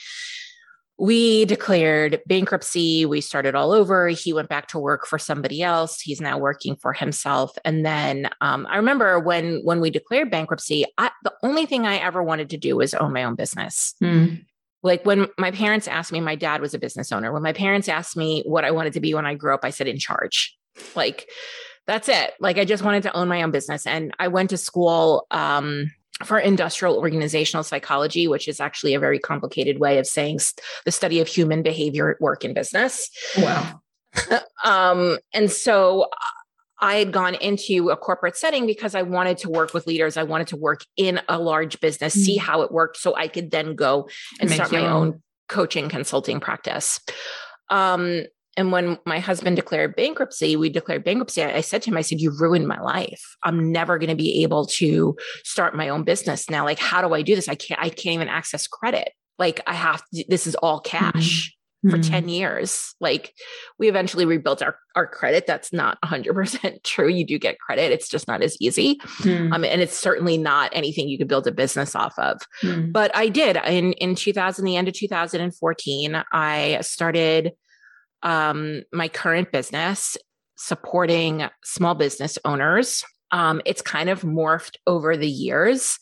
we 1.02 1.46
declared 1.46 2.22
bankruptcy. 2.28 3.08
We 3.08 3.22
started 3.22 3.56
all 3.56 3.72
over. 3.72 4.10
He 4.10 4.34
went 4.34 4.50
back 4.50 4.68
to 4.68 4.78
work 4.78 5.08
for 5.08 5.18
somebody 5.18 5.64
else. 5.64 6.00
He's 6.00 6.22
now 6.22 6.38
working 6.38 6.76
for 6.76 6.94
himself. 6.94 7.58
And 7.66 7.84
then 7.84 8.30
um, 8.40 8.68
I 8.70 8.78
remember 8.78 9.20
when 9.20 9.62
when 9.64 9.82
we 9.82 9.90
declared 9.90 10.30
bankruptcy, 10.30 10.86
I, 11.00 11.10
the 11.24 11.34
only 11.42 11.66
thing 11.66 11.88
I 11.88 11.96
ever 11.96 12.22
wanted 12.22 12.52
to 12.52 12.58
do 12.58 12.76
was 12.76 12.94
own 12.94 13.14
my 13.14 13.24
own 13.24 13.34
business. 13.34 13.96
Mm. 14.00 14.46
Like 14.84 15.06
when 15.06 15.28
my 15.38 15.52
parents 15.52 15.88
asked 15.88 16.12
me, 16.12 16.20
my 16.20 16.36
dad 16.36 16.62
was 16.62 16.74
a 16.74 16.80
business 16.80 17.12
owner. 17.12 17.32
When 17.32 17.44
my 17.44 17.54
parents 17.54 17.88
asked 17.88 18.18
me 18.18 18.44
what 18.46 18.66
I 18.66 18.72
wanted 18.72 18.94
to 18.94 19.00
be 19.00 19.14
when 19.14 19.26
I 19.26 19.36
grew 19.36 19.54
up, 19.54 19.62
I 19.64 19.70
said 19.70 19.88
in 19.88 19.98
charge. 19.98 20.58
Like 20.96 21.30
that's 21.88 22.10
it. 22.10 22.34
Like 22.40 22.58
I 22.58 22.66
just 22.66 22.84
wanted 22.84 23.04
to 23.04 23.16
own 23.16 23.28
my 23.28 23.44
own 23.44 23.52
business. 23.52 23.86
And 23.86 24.14
I 24.20 24.28
went 24.28 24.50
to 24.52 24.58
school. 24.58 25.28
Um, 25.32 25.92
for 26.26 26.38
industrial 26.38 26.98
organizational 26.98 27.64
psychology, 27.64 28.28
which 28.28 28.48
is 28.48 28.60
actually 28.60 28.94
a 28.94 29.00
very 29.00 29.18
complicated 29.18 29.80
way 29.80 29.98
of 29.98 30.06
saying 30.06 30.40
the 30.86 30.92
study 30.92 31.20
of 31.20 31.28
human 31.28 31.64
behavior 31.64 32.12
at 32.12 32.22
work 32.22 32.44
and 32.44 32.54
business. 32.54 33.10
Wow. 33.38 33.82
um, 34.64 35.18
and 35.34 35.52
so 35.52 36.08
I 36.82 36.96
had 36.96 37.12
gone 37.12 37.36
into 37.36 37.90
a 37.92 37.98
corporate 37.98 38.36
setting 38.36 38.66
because 38.66 38.96
I 38.96 39.04
wanted 39.04 39.38
to 39.40 39.50
work 39.50 39.74
with 39.74 39.86
leaders. 39.86 40.18
I 40.18 40.24
wanted 40.24 40.48
to 40.48 40.58
work 40.58 40.84
in 40.98 41.22
a 41.30 41.38
large 41.38 41.80
business, 41.80 42.16
mm-hmm. 42.16 42.24
see 42.24 42.38
mm. 42.38 42.42
how 42.42 42.64
it 42.64 42.72
worked, 42.72 42.98
so 42.98 43.16
I 43.16 43.28
could 43.28 43.52
then 43.52 43.76
go 43.76 44.10
and 44.40 44.50
Make 44.50 44.58
start 44.58 44.72
my 44.72 44.88
own. 44.88 45.08
own 45.08 45.24
coaching 45.48 45.90
consulting 45.90 46.40
practice. 46.40 47.00
Um, 47.70 48.24
and 48.58 48.72
when 48.72 48.98
my 49.06 49.20
husband 49.20 49.56
declared 49.56 49.96
bankruptcy, 49.96 50.56
we 50.56 50.70
declared 50.70 51.04
bankruptcy. 51.04 51.44
I, 51.44 51.58
I 51.58 51.62
said 51.62 51.84
to 51.84 51.92
him, 51.92 51.98
I 51.98 52.02
said, 52.02 52.20
You've 52.20 52.42
ruined 52.42 52.68
my 52.68 52.82
life. 52.82 53.38
I'm 53.44 53.72
never 53.72 53.98
going 53.98 54.10
to 54.10 54.16
be 54.16 54.44
able 54.44 54.66
to 54.66 55.16
start 55.44 55.76
my 55.76 55.90
own 55.90 56.04
business 56.04 56.50
now. 56.50 56.66
Like, 56.66 56.80
how 56.80 57.08
do 57.08 57.14
I 57.14 57.22
do 57.22 57.36
this? 57.36 57.48
I 57.48 57.56
can't, 57.56 57.80
I 57.80 57.90
can't 57.90 58.16
even 58.16 58.28
access 58.28 58.68
credit. 58.68 59.12
Like, 59.38 59.62
I 59.68 59.74
have 59.74 60.04
to, 60.14 60.26
this 60.28 60.48
is 60.48 60.56
all 60.56 60.80
cash. 60.80 61.14
Mm-hmm 61.14 61.58
for 61.90 61.98
mm-hmm. 61.98 62.12
10 62.12 62.30
years. 62.30 62.94
Like 63.00 63.34
we 63.80 63.90
eventually 63.90 64.26
rebuilt 64.26 64.62
our, 64.62 64.78
our 64.96 65.08
credit. 65.08 65.48
That's 65.48 65.74
not 65.74 65.98
100% 66.04 66.84
true. 66.84 67.08
You 67.08 67.26
do 67.26 67.40
get 67.40 67.60
credit. 67.60 67.92
It's 67.92 68.08
just 68.08 68.28
not 68.28 68.44
as 68.44 68.56
easy. 68.62 68.98
Mm. 69.20 69.54
Um, 69.54 69.64
and 69.64 69.82
it's 69.82 69.98
certainly 69.98 70.38
not 70.38 70.72
anything 70.74 71.10
you 71.10 71.18
could 71.18 71.28
build 71.28 71.48
a 71.48 71.52
business 71.52 71.96
off 71.96 72.14
of. 72.20 72.40
Mm. 72.62 72.92
But 72.92 73.16
I 73.16 73.30
did 73.30 73.58
in, 73.66 73.94
in 73.94 74.16
2000, 74.16 74.64
the 74.64 74.78
end 74.78 74.88
of 74.88 74.94
2014, 74.94 76.24
I 76.32 76.80
started 76.82 77.54
um, 78.24 78.84
my 78.94 79.08
current 79.08 79.52
business 79.52 80.18
supporting 80.58 81.48
small 81.64 81.96
business 81.96 82.38
owners. 82.46 83.04
Um, 83.32 83.62
it's 83.66 83.82
kind 83.82 84.10
of 84.10 84.22
morphed 84.22 84.76
over 84.86 85.18
the 85.18 85.28
years. 85.28 85.98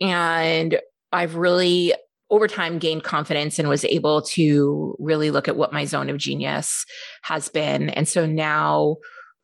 And 0.00 0.80
I've 1.12 1.36
really, 1.36 1.94
over 2.30 2.48
time, 2.48 2.78
gained 2.78 3.04
confidence 3.04 3.58
and 3.58 3.68
was 3.68 3.84
able 3.84 4.22
to 4.22 4.96
really 4.98 5.30
look 5.30 5.48
at 5.48 5.56
what 5.56 5.72
my 5.72 5.84
zone 5.84 6.10
of 6.10 6.16
genius 6.16 6.84
has 7.22 7.48
been. 7.48 7.90
And 7.90 8.08
so 8.08 8.26
now 8.26 8.96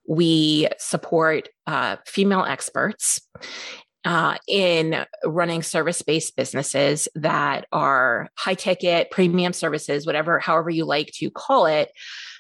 we 0.09 0.68
support 0.79 1.49
uh, 1.66 1.97
female 2.07 2.42
experts 2.42 3.21
uh, 4.05 4.37
in 4.49 5.05
running 5.25 5.62
service 5.62 6.03
based 6.03 6.37
businesses 6.37 7.09
that 7.14 7.66
are 7.71 8.29
high 8.37 8.55
ticket, 8.55 9.11
premium 9.11 9.53
services, 9.53 10.05
whatever, 10.07 10.40
however 10.40 10.71
you 10.71 10.85
like 10.85 11.12
to 11.14 11.31
call 11.31 11.66
it, 11.66 11.90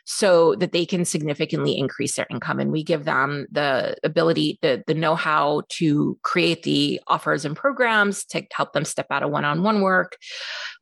so 0.04 0.54
that 0.56 0.72
they 0.72 0.84
can 0.84 1.04
significantly 1.04 1.78
increase 1.78 2.16
their 2.16 2.26
income. 2.30 2.58
And 2.58 2.72
we 2.72 2.82
give 2.82 3.04
them 3.04 3.46
the 3.50 3.96
ability, 4.02 4.58
the, 4.60 4.82
the 4.86 4.94
know 4.94 5.14
how 5.14 5.62
to 5.70 6.18
create 6.22 6.64
the 6.64 7.00
offers 7.06 7.44
and 7.44 7.56
programs 7.56 8.24
to 8.26 8.42
help 8.52 8.72
them 8.72 8.84
step 8.84 9.06
out 9.10 9.22
of 9.22 9.30
one 9.30 9.44
on 9.44 9.62
one 9.62 9.80
work. 9.80 10.16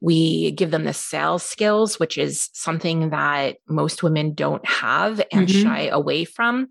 We 0.01 0.53
give 0.53 0.71
them 0.71 0.85
the 0.85 0.95
sales 0.95 1.43
skills, 1.43 2.01
which 2.01 2.17
is 2.17 2.49
something 2.55 3.11
that 3.11 3.57
most 3.69 4.03
women 4.03 4.33
don't 4.33 4.67
have 4.67 5.21
and 5.33 5.47
mm-hmm. 5.47 5.63
shy 5.63 5.87
away 5.89 6.25
from, 6.25 6.69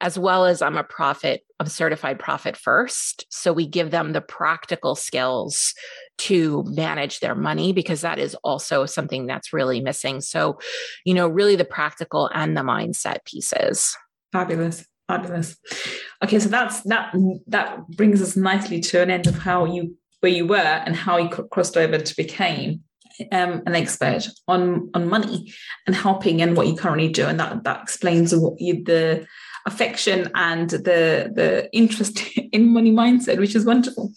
as 0.00 0.18
well 0.18 0.44
as 0.44 0.60
I'm 0.60 0.76
a 0.76 0.84
profit, 0.84 1.42
I'm 1.60 1.66
certified 1.66 2.18
profit 2.18 2.56
first. 2.56 3.26
So 3.30 3.52
we 3.52 3.68
give 3.68 3.92
them 3.92 4.12
the 4.12 4.20
practical 4.20 4.96
skills 4.96 5.74
to 6.28 6.62
manage 6.66 7.20
their 7.20 7.34
money 7.34 7.72
because 7.72 8.00
that 8.02 8.18
is 8.18 8.34
also 8.44 8.86
something 8.86 9.26
that's 9.26 9.52
really 9.52 9.80
missing. 9.80 10.20
So, 10.20 10.58
you 11.04 11.14
know, 11.14 11.26
really 11.26 11.56
the 11.56 11.64
practical 11.64 12.30
and 12.32 12.56
the 12.56 12.62
mindset 12.62 13.24
pieces. 13.24 13.96
Fabulous. 14.32 14.86
Fabulous. 15.08 15.56
Okay, 16.22 16.38
so 16.38 16.48
that's 16.48 16.80
that 16.82 17.12
that 17.48 17.86
brings 17.90 18.22
us 18.22 18.36
nicely 18.36 18.80
to 18.80 19.02
an 19.02 19.10
end 19.10 19.26
of 19.26 19.36
how 19.36 19.64
you 19.64 19.96
where 20.20 20.32
you 20.32 20.46
were 20.46 20.56
and 20.56 20.94
how 20.94 21.18
you 21.18 21.28
crossed 21.28 21.76
over 21.76 21.98
to 21.98 22.16
became 22.16 22.84
um, 23.32 23.62
an 23.66 23.74
expert 23.74 24.28
on 24.46 24.90
on 24.94 25.08
money 25.08 25.52
and 25.86 25.96
helping 25.96 26.40
and 26.40 26.56
what 26.56 26.68
you 26.68 26.76
currently 26.76 27.08
do, 27.08 27.26
and 27.26 27.40
that 27.40 27.64
that 27.64 27.82
explains 27.82 28.34
what 28.34 28.60
you, 28.60 28.82
the 28.84 29.26
affection 29.66 30.30
and 30.34 30.70
the 30.70 31.30
the 31.34 31.68
interest 31.72 32.22
in 32.52 32.72
money 32.72 32.92
mindset, 32.92 33.38
which 33.38 33.56
is 33.56 33.64
wonderful. 33.64 34.12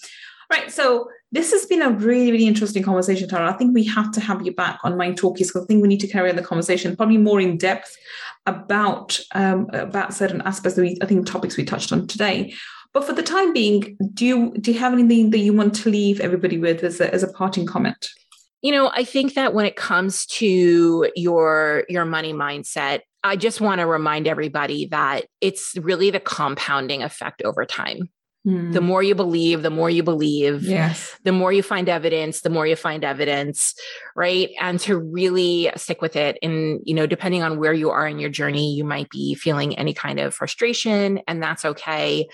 Right. 0.52 0.72
So 0.72 1.10
this 1.32 1.52
has 1.52 1.66
been 1.66 1.82
a 1.82 1.90
really, 1.90 2.32
really 2.32 2.48
interesting 2.48 2.84
conversation, 2.84 3.28
Tara. 3.28 3.50
I 3.50 3.58
think 3.58 3.74
we 3.74 3.84
have 3.86 4.12
to 4.14 4.22
have 4.22 4.46
you 4.46 4.54
back 4.54 4.80
on 4.84 4.98
Mind 4.98 5.18
Talkies 5.18 5.50
because 5.50 5.64
I 5.64 5.66
think 5.66 5.82
we 5.82 5.88
need 5.88 6.00
to 6.02 6.08
carry 6.08 6.30
on 6.30 6.36
the 6.36 6.44
conversation, 6.44 6.96
probably 6.96 7.18
more 7.18 7.42
in 7.42 7.58
depth 7.58 7.96
about 8.46 9.20
um, 9.34 9.68
about 9.74 10.14
certain 10.14 10.42
aspects 10.42 10.76
that 10.76 10.82
we, 10.82 10.98
I 11.02 11.06
think 11.06 11.26
topics 11.26 11.58
we 11.58 11.66
touched 11.66 11.92
on 11.92 12.08
today. 12.08 12.54
But 12.94 13.04
for 13.04 13.14
the 13.14 13.24
time 13.24 13.52
being, 13.52 13.98
do 14.14 14.26
you 14.26 14.54
do 14.60 14.72
you 14.72 14.80
have 14.80 14.94
anything 14.94 15.32
that 15.32 15.40
you 15.40 15.52
want 15.52 15.76
to 15.76 15.90
leave 15.90 16.22
everybody 16.22 16.58
with 16.58 16.84
as 16.84 17.02
a, 17.02 17.14
as 17.14 17.24
a 17.24 17.32
parting 17.34 17.66
comment? 17.66 18.08
You 18.62 18.72
know, 18.72 18.90
I 18.94 19.04
think 19.04 19.34
that 19.34 19.54
when 19.54 19.66
it 19.66 19.76
comes 19.76 20.26
to 20.28 21.12
your 21.16 21.84
your 21.90 22.06
money 22.06 22.34
mindset, 22.34 23.02
I 23.24 23.36
just 23.36 23.60
want 23.60 23.82
to 23.82 23.88
remind 23.88 24.28
everybody 24.28 24.86
that 24.88 25.26
it's 25.42 25.76
really 25.82 26.12
the 26.12 26.20
compounding 26.20 27.04
effect 27.04 27.42
over 27.44 27.66
time. 27.66 28.10
The 28.46 28.80
hmm. 28.80 28.86
more 28.86 29.02
you 29.02 29.16
believe, 29.16 29.64
the 29.64 29.72
more 29.72 29.90
you 29.90 30.04
believe. 30.04 30.64
Yes. 30.64 31.18
The 31.24 31.32
more 31.32 31.52
you 31.52 31.64
find 31.64 31.90
evidence, 31.90 32.42
the 32.42 32.52
more 32.52 32.68
you 32.68 32.76
find 32.76 33.04
evidence, 33.04 33.74
right? 34.16 34.52
And 34.62 34.80
to 34.82 35.00
really 35.00 35.72
stick 35.76 36.00
with 36.00 36.16
it. 36.16 36.38
And, 36.44 36.80
you 36.84 36.94
know, 36.94 37.08
depending 37.08 37.42
on 37.42 37.60
where 37.60 37.74
you 37.74 37.90
are 37.90 38.08
in 38.08 38.20
your 38.20 38.30
journey, 38.30 38.76
you 38.76 38.84
might 38.84 39.10
be 39.10 39.34
feeling 39.34 39.76
any 39.80 39.96
kind 39.96 40.20
of 40.20 40.36
frustration, 40.36 41.22
and 41.28 41.42
that's 41.42 41.66
okay. 41.66 42.28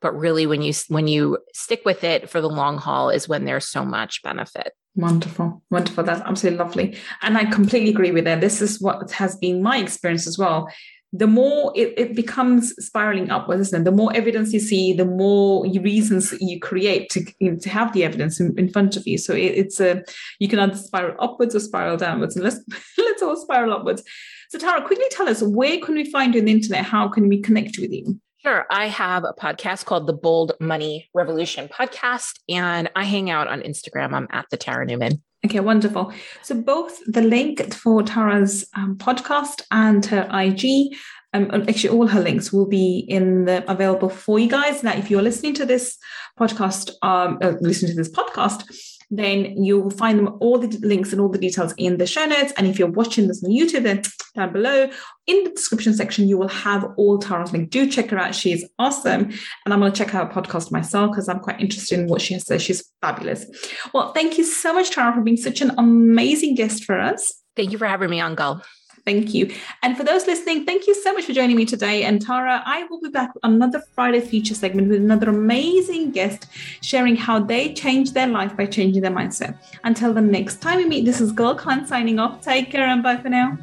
But 0.00 0.14
really, 0.14 0.46
when 0.46 0.62
you 0.62 0.72
when 0.86 1.08
you 1.08 1.38
stick 1.52 1.82
with 1.84 2.04
it 2.04 2.30
for 2.30 2.40
the 2.40 2.48
long 2.48 2.78
haul, 2.78 3.10
is 3.10 3.28
when 3.28 3.44
there's 3.44 3.66
so 3.66 3.84
much 3.84 4.22
benefit. 4.22 4.72
Wonderful, 4.94 5.62
wonderful. 5.70 6.04
That's 6.04 6.20
absolutely 6.20 6.58
lovely, 6.58 6.96
and 7.22 7.36
I 7.36 7.44
completely 7.46 7.90
agree 7.90 8.12
with 8.12 8.24
that. 8.24 8.40
This 8.40 8.62
is 8.62 8.80
what 8.80 9.10
has 9.10 9.36
been 9.36 9.62
my 9.62 9.78
experience 9.78 10.28
as 10.28 10.38
well 10.38 10.68
the 11.12 11.26
more 11.26 11.72
it, 11.74 11.94
it 11.96 12.14
becomes 12.14 12.74
spiraling 12.84 13.30
upwards, 13.30 13.68
isn't 13.68 13.82
it? 13.82 13.84
The 13.84 13.92
more 13.92 14.14
evidence 14.14 14.52
you 14.52 14.60
see, 14.60 14.92
the 14.92 15.04
more 15.04 15.64
reasons 15.64 16.34
you 16.40 16.60
create 16.60 17.10
to, 17.10 17.24
to 17.56 17.68
have 17.68 17.92
the 17.92 18.04
evidence 18.04 18.40
in, 18.40 18.54
in, 18.58 18.68
front 18.68 18.96
of 18.96 19.06
you. 19.06 19.16
So 19.16 19.32
it, 19.32 19.52
it's 19.54 19.80
a 19.80 20.02
you 20.40 20.48
can 20.48 20.58
either 20.58 20.76
spiral 20.76 21.16
upwards 21.20 21.54
or 21.54 21.60
spiral 21.60 21.96
downwards, 21.96 22.36
and 22.36 22.44
let's 22.44 22.60
let's 22.98 23.22
all 23.22 23.36
spiral 23.36 23.72
upwards. 23.72 24.02
So 24.50 24.58
Tara, 24.58 24.84
quickly 24.84 25.06
tell 25.10 25.28
us 25.28 25.42
where 25.42 25.78
can 25.78 25.94
we 25.94 26.10
find 26.10 26.34
you 26.34 26.40
on 26.40 26.46
the 26.46 26.52
internet? 26.52 26.84
How 26.84 27.08
can 27.08 27.28
we 27.28 27.40
connect 27.40 27.78
with 27.78 27.92
you? 27.92 28.20
Sure. 28.46 28.64
I 28.70 28.86
have 28.86 29.24
a 29.24 29.32
podcast 29.32 29.86
called 29.86 30.06
the 30.06 30.12
Bold 30.12 30.52
Money 30.60 31.10
Revolution 31.12 31.66
podcast, 31.66 32.38
and 32.48 32.88
I 32.94 33.02
hang 33.02 33.28
out 33.28 33.48
on 33.48 33.60
Instagram. 33.62 34.12
I'm 34.12 34.28
at 34.30 34.46
the 34.52 34.56
Tara 34.56 34.86
Newman. 34.86 35.20
Okay, 35.44 35.58
wonderful. 35.58 36.12
So 36.42 36.54
both 36.54 36.96
the 37.06 37.22
link 37.22 37.74
for 37.74 38.04
Tara's 38.04 38.64
um, 38.76 38.98
podcast 38.98 39.62
and 39.72 40.06
her 40.06 40.28
IG, 40.32 40.96
um, 41.32 41.50
actually 41.68 41.98
all 41.98 42.06
her 42.06 42.20
links 42.20 42.52
will 42.52 42.68
be 42.68 43.04
in 43.08 43.46
the 43.46 43.68
available 43.68 44.08
for 44.08 44.38
you 44.38 44.48
guys. 44.48 44.84
Now, 44.84 44.92
if 44.92 45.10
you're 45.10 45.22
listening 45.22 45.54
to 45.54 45.66
this 45.66 45.98
podcast, 46.38 46.92
um, 47.02 47.38
uh, 47.42 47.54
listen 47.60 47.88
to 47.88 47.96
this 47.96 48.12
podcast, 48.12 48.62
then 49.10 49.62
you'll 49.62 49.90
find 49.90 50.18
them 50.18 50.36
all 50.40 50.58
the 50.58 50.68
links 50.86 51.12
and 51.12 51.20
all 51.20 51.28
the 51.28 51.38
details 51.38 51.72
in 51.76 51.98
the 51.98 52.06
show 52.06 52.24
notes. 52.24 52.52
And 52.56 52.66
if 52.66 52.78
you're 52.78 52.90
watching 52.90 53.28
this 53.28 53.42
on 53.44 53.50
YouTube, 53.50 53.84
then 53.84 54.02
down 54.34 54.52
below 54.52 54.90
in 55.26 55.44
the 55.44 55.50
description 55.50 55.94
section, 55.94 56.28
you 56.28 56.36
will 56.38 56.48
have 56.48 56.84
all 56.96 57.18
Tara's 57.18 57.52
link. 57.52 57.70
Do 57.70 57.88
check 57.88 58.10
her 58.10 58.18
out. 58.18 58.34
She's 58.34 58.64
awesome. 58.78 59.30
And 59.64 59.74
I'm 59.74 59.80
going 59.80 59.92
to 59.92 59.98
check 59.98 60.14
out 60.14 60.32
her 60.32 60.42
podcast 60.42 60.72
myself 60.72 61.12
because 61.12 61.28
I'm 61.28 61.40
quite 61.40 61.60
interested 61.60 61.98
in 61.98 62.06
what 62.06 62.20
she 62.20 62.36
to. 62.36 62.58
She's 62.58 62.90
fabulous. 63.00 63.46
Well, 63.94 64.12
thank 64.12 64.38
you 64.38 64.44
so 64.44 64.72
much, 64.72 64.90
Tara, 64.90 65.14
for 65.14 65.22
being 65.22 65.36
such 65.36 65.60
an 65.60 65.72
amazing 65.78 66.54
guest 66.54 66.84
for 66.84 67.00
us. 67.00 67.42
Thank 67.54 67.72
you 67.72 67.78
for 67.78 67.86
having 67.86 68.10
me 68.10 68.20
on, 68.20 68.34
Gul. 68.34 68.62
Thank 69.06 69.34
you. 69.34 69.54
And 69.84 69.96
for 69.96 70.02
those 70.02 70.26
listening, 70.26 70.66
thank 70.66 70.88
you 70.88 70.94
so 70.94 71.12
much 71.12 71.26
for 71.26 71.32
joining 71.32 71.56
me 71.56 71.64
today. 71.64 72.02
And 72.02 72.20
Tara, 72.20 72.60
I 72.66 72.82
will 72.90 73.00
be 73.00 73.08
back 73.08 73.30
another 73.44 73.80
Friday 73.94 74.18
feature 74.18 74.54
segment 74.54 74.88
with 74.88 75.00
another 75.00 75.30
amazing 75.30 76.10
guest 76.10 76.46
sharing 76.82 77.14
how 77.14 77.38
they 77.38 77.72
changed 77.72 78.14
their 78.14 78.26
life 78.26 78.56
by 78.56 78.66
changing 78.66 79.02
their 79.02 79.12
mindset. 79.12 79.56
Until 79.84 80.12
the 80.12 80.20
next 80.20 80.60
time 80.60 80.78
we 80.78 80.86
meet, 80.86 81.04
this 81.04 81.20
is 81.20 81.30
Gul 81.30 81.54
Khan 81.54 81.86
signing 81.86 82.18
off. 82.18 82.40
Take 82.40 82.72
care 82.72 82.84
and 82.88 83.00
bye 83.00 83.16
for 83.16 83.28
now. 83.28 83.56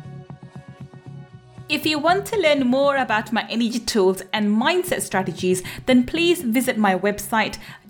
If 1.67 1.85
you 1.85 1.99
want 1.99 2.25
to 2.27 2.39
learn 2.39 2.67
more 2.67 2.95
about 2.95 3.33
my 3.33 3.45
energy 3.49 3.79
tools 3.79 4.21
and 4.31 4.47
mindset 4.47 5.01
strategies, 5.01 5.61
then 5.87 6.05
please 6.05 6.41
visit 6.41 6.77
my 6.77 6.97
website 6.97 7.57